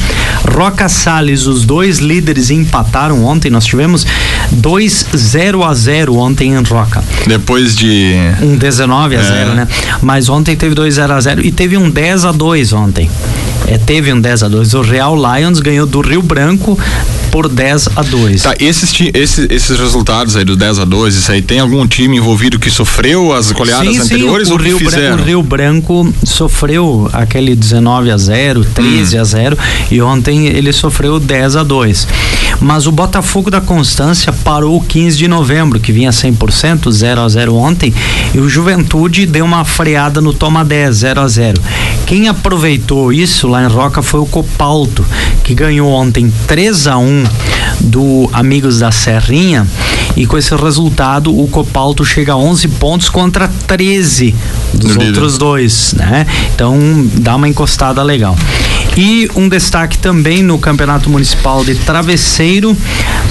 Roca 0.56 0.90
Salles, 0.90 1.33
os 1.42 1.66
dois 1.66 2.00
líderes 2.00 2.50
empataram 2.50 3.26
ontem. 3.26 3.50
Nós 3.50 3.66
tivemos 3.66 4.06
2 4.52 5.06
0 5.16 5.64
a 5.64 5.74
0 5.74 6.16
ontem 6.16 6.54
em 6.54 6.64
Roca. 6.64 7.04
Depois 7.28 7.76
de 7.76 8.14
um 8.42 8.56
19 8.56 9.16
a 9.16 9.20
é. 9.20 9.24
0, 9.24 9.54
né? 9.56 9.68
Mas 10.02 10.30
ontem 10.30 10.56
teve 10.56 10.76
2 10.76 10.96
0 10.96 11.14
a 11.14 11.20
0 11.20 11.46
e 11.46 11.52
teve 11.52 11.78
um 11.78 11.90
10 11.90 12.26
a 12.26 12.32
2 12.32 12.74
ontem. 12.74 13.10
É, 13.68 13.78
teve 13.78 14.12
um 14.12 14.20
10 14.20 14.44
a 14.44 14.48
2 14.48 14.74
O 14.74 14.82
Real 14.82 15.16
Lions 15.16 15.60
ganhou 15.60 15.86
do 15.86 16.02
Rio 16.02 16.22
Branco 16.22 16.78
por 17.34 17.50
10 17.50 17.90
a 17.96 18.04
2. 18.04 18.44
Tá, 18.44 18.54
esses, 18.60 18.94
esses, 19.12 19.50
esses 19.50 19.80
resultados 19.80 20.36
aí 20.36 20.46
do 20.46 20.56
10 20.56 20.78
a 20.78 20.86
2, 20.86 21.16
isso 21.16 21.32
aí 21.32 21.42
tem 21.42 21.60
algum 21.60 21.88
time 21.88 22.18
envolvido 22.18 22.60
que 22.60 22.70
sofreu 22.70 23.34
as 23.34 23.52
goleadas 23.52 23.96
sim, 23.96 24.00
anteriores 24.00 24.50
sim, 24.50 24.54
o, 24.54 24.58
ou 24.58 24.62
Rio 24.62 24.78
fizeram? 24.78 25.18
o 25.18 25.24
Rio 25.24 25.42
Branco 25.42 26.14
sofreu 26.24 27.10
aquele 27.12 27.56
19 27.56 28.12
a 28.12 28.18
0, 28.18 28.64
13 28.66 29.18
hum. 29.18 29.22
a 29.22 29.24
0 29.24 29.58
e 29.90 30.00
ontem 30.00 30.46
ele 30.46 30.72
sofreu 30.72 31.20
10 31.20 31.56
a 31.56 31.64
2. 31.64 32.08
Mas 32.62 32.86
o 32.86 32.92
Botafogo 32.92 33.50
da 33.50 33.60
Constância 33.60 34.32
parou 34.32 34.80
15 34.80 35.18
de 35.18 35.28
novembro, 35.28 35.80
que 35.80 35.92
vinha 35.92 36.12
100%, 36.12 36.92
0 36.92 37.22
a 37.22 37.28
0 37.28 37.56
ontem, 37.56 37.92
e 38.34 38.38
o 38.38 38.48
Juventude 38.48 39.26
deu 39.26 39.44
uma 39.44 39.66
freada 39.66 40.22
no 40.22 40.34
toma 40.34 40.64
10, 40.64 40.96
0 40.96 41.22
a 41.22 41.28
0. 41.28 41.62
Quem 42.06 42.28
aproveitou 42.28 43.12
isso 43.12 43.48
lá 43.54 43.64
em 43.64 43.68
Roca 43.68 44.02
foi 44.02 44.20
o 44.20 44.26
Copalto, 44.26 45.06
que 45.44 45.54
ganhou 45.54 45.88
ontem 45.92 46.34
3 46.48 46.88
a 46.88 46.98
1 46.98 47.24
do 47.82 48.28
Amigos 48.34 48.80
da 48.80 48.92
Serrinha 48.92 49.68
e 50.16 50.26
com 50.26 50.36
esse 50.40 50.56
resultado 50.56 51.32
o 51.40 51.48
Copalto 51.48 52.04
chega 52.04 52.34
a 52.34 52.38
11 52.38 52.68
pontos 52.70 53.10
contra 53.10 53.48
13 53.68 54.34
dos 54.74 54.96
do 54.96 55.06
outros 55.06 55.34
líder. 55.34 55.38
dois, 55.38 55.94
né? 55.94 56.26
Então 56.56 56.80
dá 57.20 57.36
uma 57.36 57.48
encostada 57.48 58.02
legal. 58.02 58.36
E 58.96 59.28
um 59.36 59.50
destaque 59.50 59.98
também 59.98 60.44
no 60.44 60.60
Campeonato 60.60 61.10
Municipal 61.10 61.66
de 61.66 61.74
Travesseiro 61.74 62.78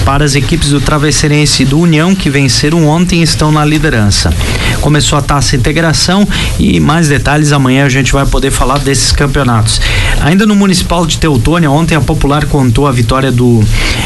para 0.03 0.25
as 0.25 0.35
equipes 0.35 0.71
do 0.71 0.81
Travesseirense 0.81 1.63
e 1.63 1.65
do 1.65 1.79
União 1.79 2.13
que 2.13 2.29
venceram 2.29 2.85
ontem 2.85 3.21
e 3.21 3.23
estão 3.23 3.49
na 3.49 3.63
liderança. 3.63 4.33
Começou 4.81 5.17
a 5.17 5.21
taça 5.21 5.55
integração 5.55 6.27
e 6.59 6.81
mais 6.81 7.07
detalhes 7.07 7.53
amanhã 7.53 7.85
a 7.85 7.89
gente 7.89 8.11
vai 8.11 8.25
poder 8.25 8.51
falar 8.51 8.79
desses 8.79 9.13
campeonatos. 9.13 9.79
Ainda 10.19 10.45
no 10.45 10.55
Municipal 10.55 11.05
de 11.05 11.17
Teutônia, 11.17 11.71
ontem 11.71 11.95
a 11.95 12.01
Popular 12.01 12.45
contou 12.45 12.85
a 12.85 12.91
vitória 12.91 13.31
do 13.31 13.63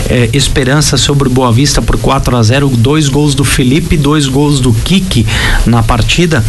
eh, 0.10 0.30
Esperança 0.34 0.96
sobre 0.96 1.28
o 1.28 1.32
Boa 1.32 1.52
Vista 1.52 1.82
por 1.82 1.98
4 1.98 2.38
a 2.38 2.44
0 2.44 2.70
dois 2.78 3.10
gols 3.10 3.34
do 3.34 3.44
Felipe, 3.44 3.98
dois 3.98 4.28
gols 4.28 4.60
do 4.60 4.72
Kiki 4.72 5.26
na 5.66 5.82
partida 5.82 6.44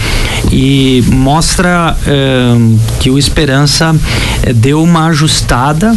e 0.53 1.03
mostra 1.07 1.97
eh, 2.07 2.57
que 3.01 3.11
o 3.11 3.19
Esperança 3.19 3.97
eh, 4.43 4.53
deu 4.53 4.83
uma 4.83 4.98
ajustada 5.07 5.95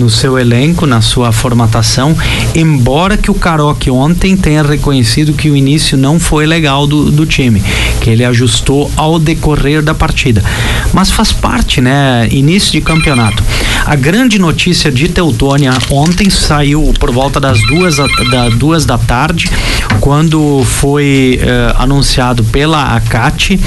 no 0.00 0.08
seu 0.08 0.38
elenco, 0.38 0.86
na 0.86 1.00
sua 1.00 1.30
formatação, 1.30 2.16
embora 2.54 3.16
que 3.16 3.30
o 3.30 3.34
Caroque 3.34 3.90
ontem 3.90 4.36
tenha 4.36 4.62
reconhecido 4.62 5.34
que 5.34 5.50
o 5.50 5.56
início 5.56 5.96
não 5.96 6.18
foi 6.18 6.46
legal 6.46 6.86
do, 6.86 7.10
do 7.10 7.26
time, 7.26 7.62
que 8.00 8.10
ele 8.10 8.24
ajustou 8.24 8.90
ao 8.96 9.18
decorrer 9.18 9.82
da 9.82 9.94
partida. 9.94 10.42
Mas 10.92 11.10
faz 11.10 11.32
parte, 11.32 11.80
né? 11.80 12.26
Início 12.30 12.72
de 12.72 12.80
campeonato. 12.80 13.42
A 13.84 13.94
grande 13.96 14.38
notícia 14.38 14.90
de 14.90 15.08
Teutônia 15.08 15.72
ontem 15.90 16.30
saiu 16.30 16.92
por 16.98 17.10
volta 17.10 17.40
das 17.40 17.60
duas 17.66 17.96
da, 17.96 18.48
duas 18.50 18.84
da 18.84 18.98
tarde, 18.98 19.50
quando 20.00 20.62
foi 20.64 21.38
eh, 21.40 21.74
anunciado 21.78 22.44
pela 22.44 22.96
ACAT 22.96 23.58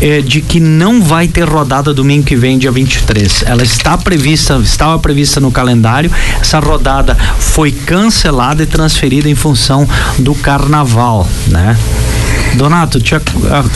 eh, 0.00 0.20
de 0.22 0.40
que 0.40 0.60
não 0.60 1.02
vai 1.02 1.28
ter 1.28 1.48
rodada 1.48 1.94
domingo 1.94 2.24
que 2.24 2.36
vem, 2.36 2.58
dia 2.58 2.70
23. 2.70 3.44
Ela 3.46 3.62
está 3.62 3.96
prevista, 3.96 4.58
estava 4.62 4.98
prevista 4.98 5.40
no 5.40 5.50
calendário. 5.50 5.69
Essa 6.40 6.58
rodada 6.58 7.16
foi 7.38 7.72
cancelada 7.72 8.62
e 8.62 8.66
transferida 8.66 9.28
em 9.28 9.34
função 9.34 9.88
do 10.18 10.34
carnaval, 10.34 11.28
né? 11.48 11.76
Donato, 12.54 13.00
te, 13.00 13.14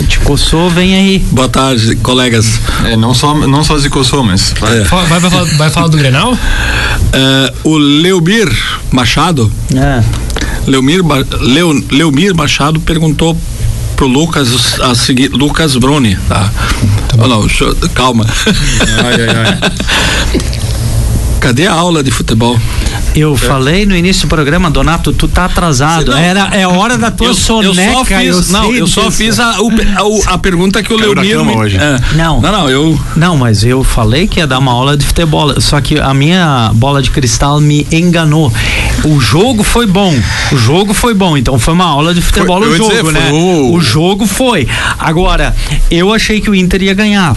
te 0.09 0.19
coçou, 0.21 0.69
vem 0.69 0.95
aí. 0.95 1.19
Boa 1.31 1.49
tarde, 1.49 1.95
colegas. 1.97 2.61
É, 2.85 2.97
não, 2.97 3.15
só, 3.15 3.35
não 3.47 3.63
só 3.63 3.79
se 3.79 3.89
coçou, 3.89 4.25
mas. 4.25 4.53
Vai, 4.59 4.81
é. 4.81 4.85
vai, 4.85 5.07
vai, 5.07 5.31
falar, 5.31 5.45
vai 5.57 5.71
falar 5.71 5.89
do 5.89 5.97
Grenal? 5.97 6.37
É, 7.13 7.53
o 7.63 7.77
Leomir 7.77 8.51
Machado. 8.91 9.51
É. 9.75 10.03
Leomir, 10.67 11.03
Leo, 11.41 11.85
Leomir 11.91 12.35
Machado 12.35 12.81
perguntou 12.81 13.37
pro 13.97 14.07
Lucas 14.07 14.81
a 14.81 14.95
seguir 14.95 15.29
Lucas 15.29 15.77
Bruni, 15.77 16.17
tá? 16.29 16.51
tá 17.09 17.17
oh, 17.19 17.29
não, 17.29 17.47
calma. 17.95 18.27
Ai, 19.05 19.15
ai, 19.15 19.37
ai. 19.37 20.55
Cadê 21.45 21.67
a 21.67 21.75
aula 21.75 22.03
de 22.03 22.11
futebol? 22.11 22.59
Eu 23.15 23.35
é. 23.35 23.37
falei 23.37 23.85
no 23.85 23.95
início 23.95 24.23
do 24.23 24.29
programa, 24.31 24.71
Donato, 24.71 25.13
tu 25.13 25.29
tá 25.29 25.45
atrasado. 25.45 26.11
Não, 26.11 26.17
Era, 26.17 26.49
é 26.57 26.67
hora 26.67 26.97
da 26.97 27.11
tua 27.11 27.27
eu, 27.27 27.35
soneca. 27.35 27.83
Eu 27.83 27.93
só 27.93 28.05
fiz, 28.07 28.49
eu 28.49 28.53
não, 28.53 28.75
eu 28.75 28.87
só 28.87 29.11
fiz 29.11 29.39
a, 29.39 29.51
a, 29.51 30.35
a, 30.35 30.39
pergunta 30.39 30.83
que 30.83 30.91
o 30.91 30.97
Leonir 30.97 31.39
hoje. 31.39 31.77
É. 31.77 32.01
Não. 32.15 32.41
Não, 32.41 32.51
não, 32.51 32.71
eu. 32.71 32.99
Não, 33.15 33.37
mas 33.37 33.63
eu 33.63 33.85
falei 33.85 34.27
que 34.27 34.41
ia 34.41 34.47
dar 34.47 34.59
uma 34.59 34.73
aula 34.73 34.97
de 34.97 35.05
futebol. 35.05 35.61
Só 35.61 35.83
que 35.83 36.01
a 36.01 36.15
minha 36.15 36.71
bola 36.73 37.03
de 37.03 37.11
cristal 37.11 37.61
me 37.61 37.87
enganou. 37.93 38.51
o 39.05 39.21
jogo 39.21 39.63
foi 39.63 39.87
bom. 39.87 40.19
O 40.51 40.57
jogo 40.57 40.95
foi 40.95 41.13
bom. 41.13 41.37
Então 41.37 41.59
foi 41.59 41.75
uma 41.75 41.85
aula 41.85 42.15
de 42.15 42.23
futebol 42.23 42.63
foi, 42.63 42.71
o 42.71 42.77
jogo, 42.79 42.91
dizer, 42.91 43.13
né? 43.13 43.31
O... 43.31 43.75
o 43.75 43.81
jogo 43.83 44.27
foi. 44.27 44.67
Agora, 44.99 45.55
eu 45.91 46.11
achei 46.11 46.41
que 46.41 46.49
o 46.49 46.55
Inter 46.55 46.83
ia 46.85 46.95
ganhar 46.95 47.37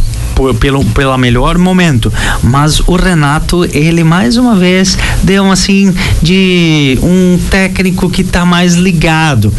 pelo 0.59 0.83
pela 0.85 1.17
melhor 1.17 1.57
momento, 1.57 2.11
mas 2.43 2.79
o 2.81 2.95
Renato 2.95 3.65
ele 3.65 4.03
mais 4.03 4.37
uma 4.37 4.55
vez 4.55 4.97
deu 5.23 5.51
assim 5.51 5.93
de 6.21 6.97
um 7.01 7.39
técnico 7.49 8.09
que 8.09 8.21
está 8.21 8.45
mais 8.45 8.75
ligado. 8.75 9.53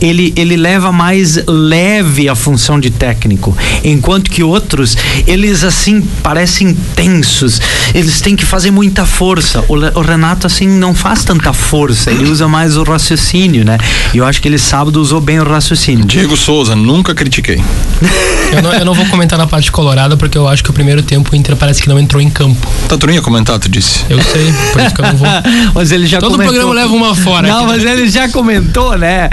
Ele 0.00 0.32
ele 0.36 0.56
leva 0.56 0.92
mais 0.92 1.44
leve 1.46 2.28
a 2.28 2.34
função 2.34 2.78
de 2.78 2.90
técnico, 2.90 3.56
enquanto 3.84 4.30
que 4.30 4.42
outros 4.42 4.96
eles 5.26 5.64
assim 5.64 6.00
parecem 6.22 6.74
tensos. 6.94 7.60
Eles 7.94 8.20
têm 8.20 8.36
que 8.36 8.44
fazer 8.44 8.70
muita 8.70 9.04
força. 9.04 9.64
O, 9.68 9.74
o 9.98 10.02
Renato 10.02 10.46
assim 10.46 10.68
não 10.68 10.94
faz 10.94 11.24
tanta 11.24 11.52
força, 11.52 12.10
ele 12.10 12.30
usa 12.30 12.46
mais 12.46 12.76
o 12.76 12.82
raciocínio, 12.82 13.64
né? 13.64 13.78
E 14.14 14.18
eu 14.18 14.24
acho 14.24 14.40
que 14.40 14.48
ele 14.48 14.58
sábado 14.58 15.00
usou 15.00 15.20
bem 15.20 15.40
o 15.40 15.44
raciocínio. 15.44 16.04
Diego 16.04 16.36
Souza, 16.36 16.76
nunca 16.76 17.14
critiquei. 17.14 17.62
eu, 18.52 18.62
não, 18.62 18.72
eu 18.72 18.84
não 18.84 18.94
vou 18.94 19.06
comentar 19.06 19.38
na 19.38 19.46
parte 19.46 19.70
colorada 19.72 20.16
porque 20.20 20.36
eu 20.36 20.46
acho 20.46 20.62
que 20.62 20.68
o 20.68 20.72
primeiro 20.74 21.02
tempo 21.02 21.32
o 21.32 21.36
Inter 21.36 21.56
parece 21.56 21.80
que 21.80 21.88
não 21.88 21.98
entrou 21.98 22.20
em 22.20 22.28
campo. 22.28 22.68
Tá, 22.86 22.98
tu 22.98 23.06
nem 23.06 23.16
ia 23.16 23.22
comentar, 23.22 23.58
tu 23.58 23.70
disse. 23.70 24.04
Eu 24.10 24.22
sei, 24.22 24.52
por 24.70 24.82
isso 24.82 24.94
que 24.94 25.00
eu 25.00 25.06
não 25.06 25.16
vou. 25.16 25.28
mas 25.74 25.90
ele 25.90 26.06
já 26.06 26.20
Todo 26.20 26.32
comentou. 26.32 26.52
programa 26.52 26.74
leva 26.74 26.94
uma 26.94 27.14
fora. 27.14 27.48
Não, 27.48 27.60
aqui, 27.60 27.66
mas 27.68 27.84
né? 27.84 27.92
ele 27.92 28.08
já 28.10 28.28
comentou, 28.28 28.98
né? 28.98 29.30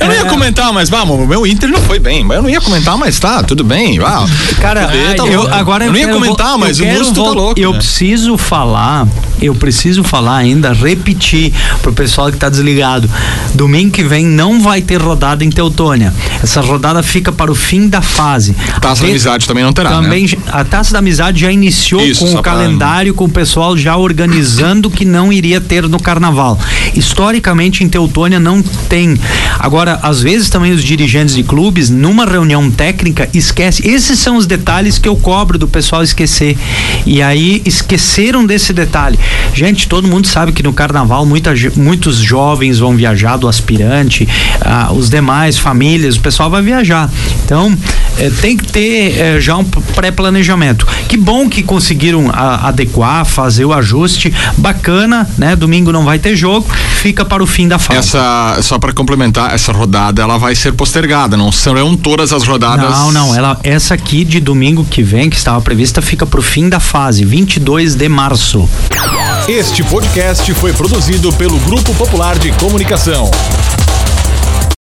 Eu 0.00 0.06
não 0.06 0.14
ia 0.14 0.20
é. 0.20 0.24
comentar, 0.24 0.72
mas 0.72 0.88
vamos, 0.88 1.18
o 1.18 1.26
meu 1.26 1.44
Inter 1.44 1.68
não 1.68 1.80
foi 1.80 1.98
bem. 1.98 2.22
Mas 2.22 2.36
eu 2.36 2.42
não 2.44 2.48
ia 2.48 2.60
comentar, 2.60 2.96
mas 2.96 3.18
tá, 3.18 3.42
tudo 3.42 3.64
bem. 3.64 3.98
Uau. 3.98 4.24
Cara, 4.60 4.84
ah, 4.84 5.14
tá 5.16 5.26
eu, 5.26 5.52
agora 5.52 5.86
eu, 5.86 5.92
não 5.92 5.98
ia 5.98 6.08
comentar, 6.08 6.56
mas 6.56 6.78
o 6.78 6.86
Musto 6.86 7.24
tá 7.24 7.30
louco. 7.30 7.60
Eu 7.60 7.72
né? 7.72 7.78
preciso 7.78 8.38
falar, 8.38 9.08
eu 9.42 9.54
preciso 9.56 10.04
falar 10.04 10.36
ainda, 10.36 10.72
repetir 10.72 11.52
pro 11.82 11.92
pessoal 11.92 12.30
que 12.30 12.38
tá 12.38 12.48
desligado. 12.48 13.10
Domingo 13.52 13.90
que 13.90 14.04
vem 14.04 14.24
não 14.24 14.60
vai 14.60 14.80
ter 14.80 15.02
rodada 15.02 15.44
em 15.44 15.50
Teutônia. 15.50 16.14
Essa 16.40 16.60
rodada 16.60 17.02
fica 17.02 17.32
para 17.32 17.50
o 17.50 17.54
fim 17.54 17.88
da 17.88 18.00
fase. 18.00 18.54
Taça 18.80 19.02
da 19.02 19.08
Amizade 19.08 19.48
também 19.48 19.64
não 19.64 19.72
terá, 19.72 19.90
também, 19.90 20.19
né? 20.19 20.19
A 20.50 20.64
Taça 20.64 20.92
da 20.92 20.98
Amizade 20.98 21.40
já 21.40 21.50
iniciou 21.50 22.00
Isso, 22.00 22.24
com 22.24 22.34
o 22.34 22.42
calendário, 22.42 23.12
pra... 23.12 23.18
com 23.18 23.24
o 23.24 23.28
pessoal 23.28 23.76
já 23.76 23.96
organizando 23.96 24.90
que 24.90 25.04
não 25.04 25.32
iria 25.32 25.60
ter 25.60 25.88
no 25.88 26.00
Carnaval. 26.00 26.58
Historicamente, 26.94 27.84
em 27.84 27.88
Teutônia 27.88 28.40
não 28.40 28.62
tem. 28.88 29.18
Agora, 29.58 29.98
às 30.02 30.22
vezes 30.22 30.50
também 30.50 30.72
os 30.72 30.82
dirigentes 30.82 31.34
de 31.34 31.42
clubes, 31.42 31.90
numa 31.90 32.24
reunião 32.24 32.70
técnica, 32.70 33.28
esquece. 33.32 33.86
Esses 33.86 34.18
são 34.18 34.36
os 34.36 34.46
detalhes 34.46 34.98
que 34.98 35.08
eu 35.08 35.16
cobro 35.16 35.58
do 35.58 35.68
pessoal 35.68 36.02
esquecer. 36.02 36.56
E 37.06 37.22
aí 37.22 37.62
esqueceram 37.64 38.44
desse 38.44 38.72
detalhe. 38.72 39.18
Gente, 39.54 39.88
todo 39.88 40.08
mundo 40.08 40.26
sabe 40.26 40.52
que 40.52 40.62
no 40.62 40.72
Carnaval 40.72 41.24
muita, 41.26 41.52
muitos 41.76 42.16
jovens 42.18 42.78
vão 42.78 42.96
viajar 42.96 43.36
do 43.36 43.48
aspirante, 43.48 44.28
ah, 44.60 44.92
os 44.92 45.10
demais 45.10 45.58
famílias, 45.58 46.16
o 46.16 46.20
pessoal 46.20 46.50
vai 46.50 46.62
viajar. 46.62 47.10
Então, 47.44 47.76
eh, 48.20 48.30
tem 48.40 48.56
que 48.56 48.70
ter 48.70 49.18
eh, 49.18 49.40
já 49.40 49.56
um 49.56 49.64
pré-planejamento. 49.64 50.86
Que 51.08 51.16
bom 51.16 51.48
que 51.48 51.62
conseguiram 51.62 52.30
a, 52.30 52.68
adequar, 52.68 53.24
fazer 53.24 53.64
o 53.64 53.72
ajuste. 53.72 54.32
Bacana, 54.58 55.28
né? 55.38 55.56
Domingo 55.56 55.90
não 55.90 56.04
vai 56.04 56.18
ter 56.18 56.36
jogo, 56.36 56.68
fica 57.00 57.24
para 57.24 57.42
o 57.42 57.46
fim 57.46 57.66
da 57.66 57.78
fase. 57.78 57.98
Essa, 57.98 58.58
só 58.62 58.78
para 58.78 58.92
complementar, 58.92 59.54
essa 59.54 59.72
rodada 59.72 60.22
ela 60.22 60.38
vai 60.38 60.54
ser 60.54 60.72
postergada, 60.72 61.36
não 61.36 61.50
serão 61.50 61.96
todas 61.96 62.32
as 62.32 62.46
rodadas. 62.46 62.90
Não, 62.90 63.10
não, 63.10 63.34
ela, 63.34 63.58
essa 63.62 63.94
aqui 63.94 64.24
de 64.24 64.38
domingo 64.38 64.84
que 64.84 65.02
vem, 65.02 65.30
que 65.30 65.36
estava 65.36 65.60
prevista, 65.60 66.02
fica 66.02 66.26
para 66.26 66.40
o 66.40 66.42
fim 66.42 66.68
da 66.68 66.78
fase, 66.78 67.24
22 67.24 67.94
de 67.94 68.08
março. 68.08 68.68
Este 69.48 69.82
podcast 69.82 70.52
foi 70.54 70.72
produzido 70.72 71.32
pelo 71.32 71.58
Grupo 71.60 71.94
Popular 71.94 72.38
de 72.38 72.52
Comunicação. 72.52 73.30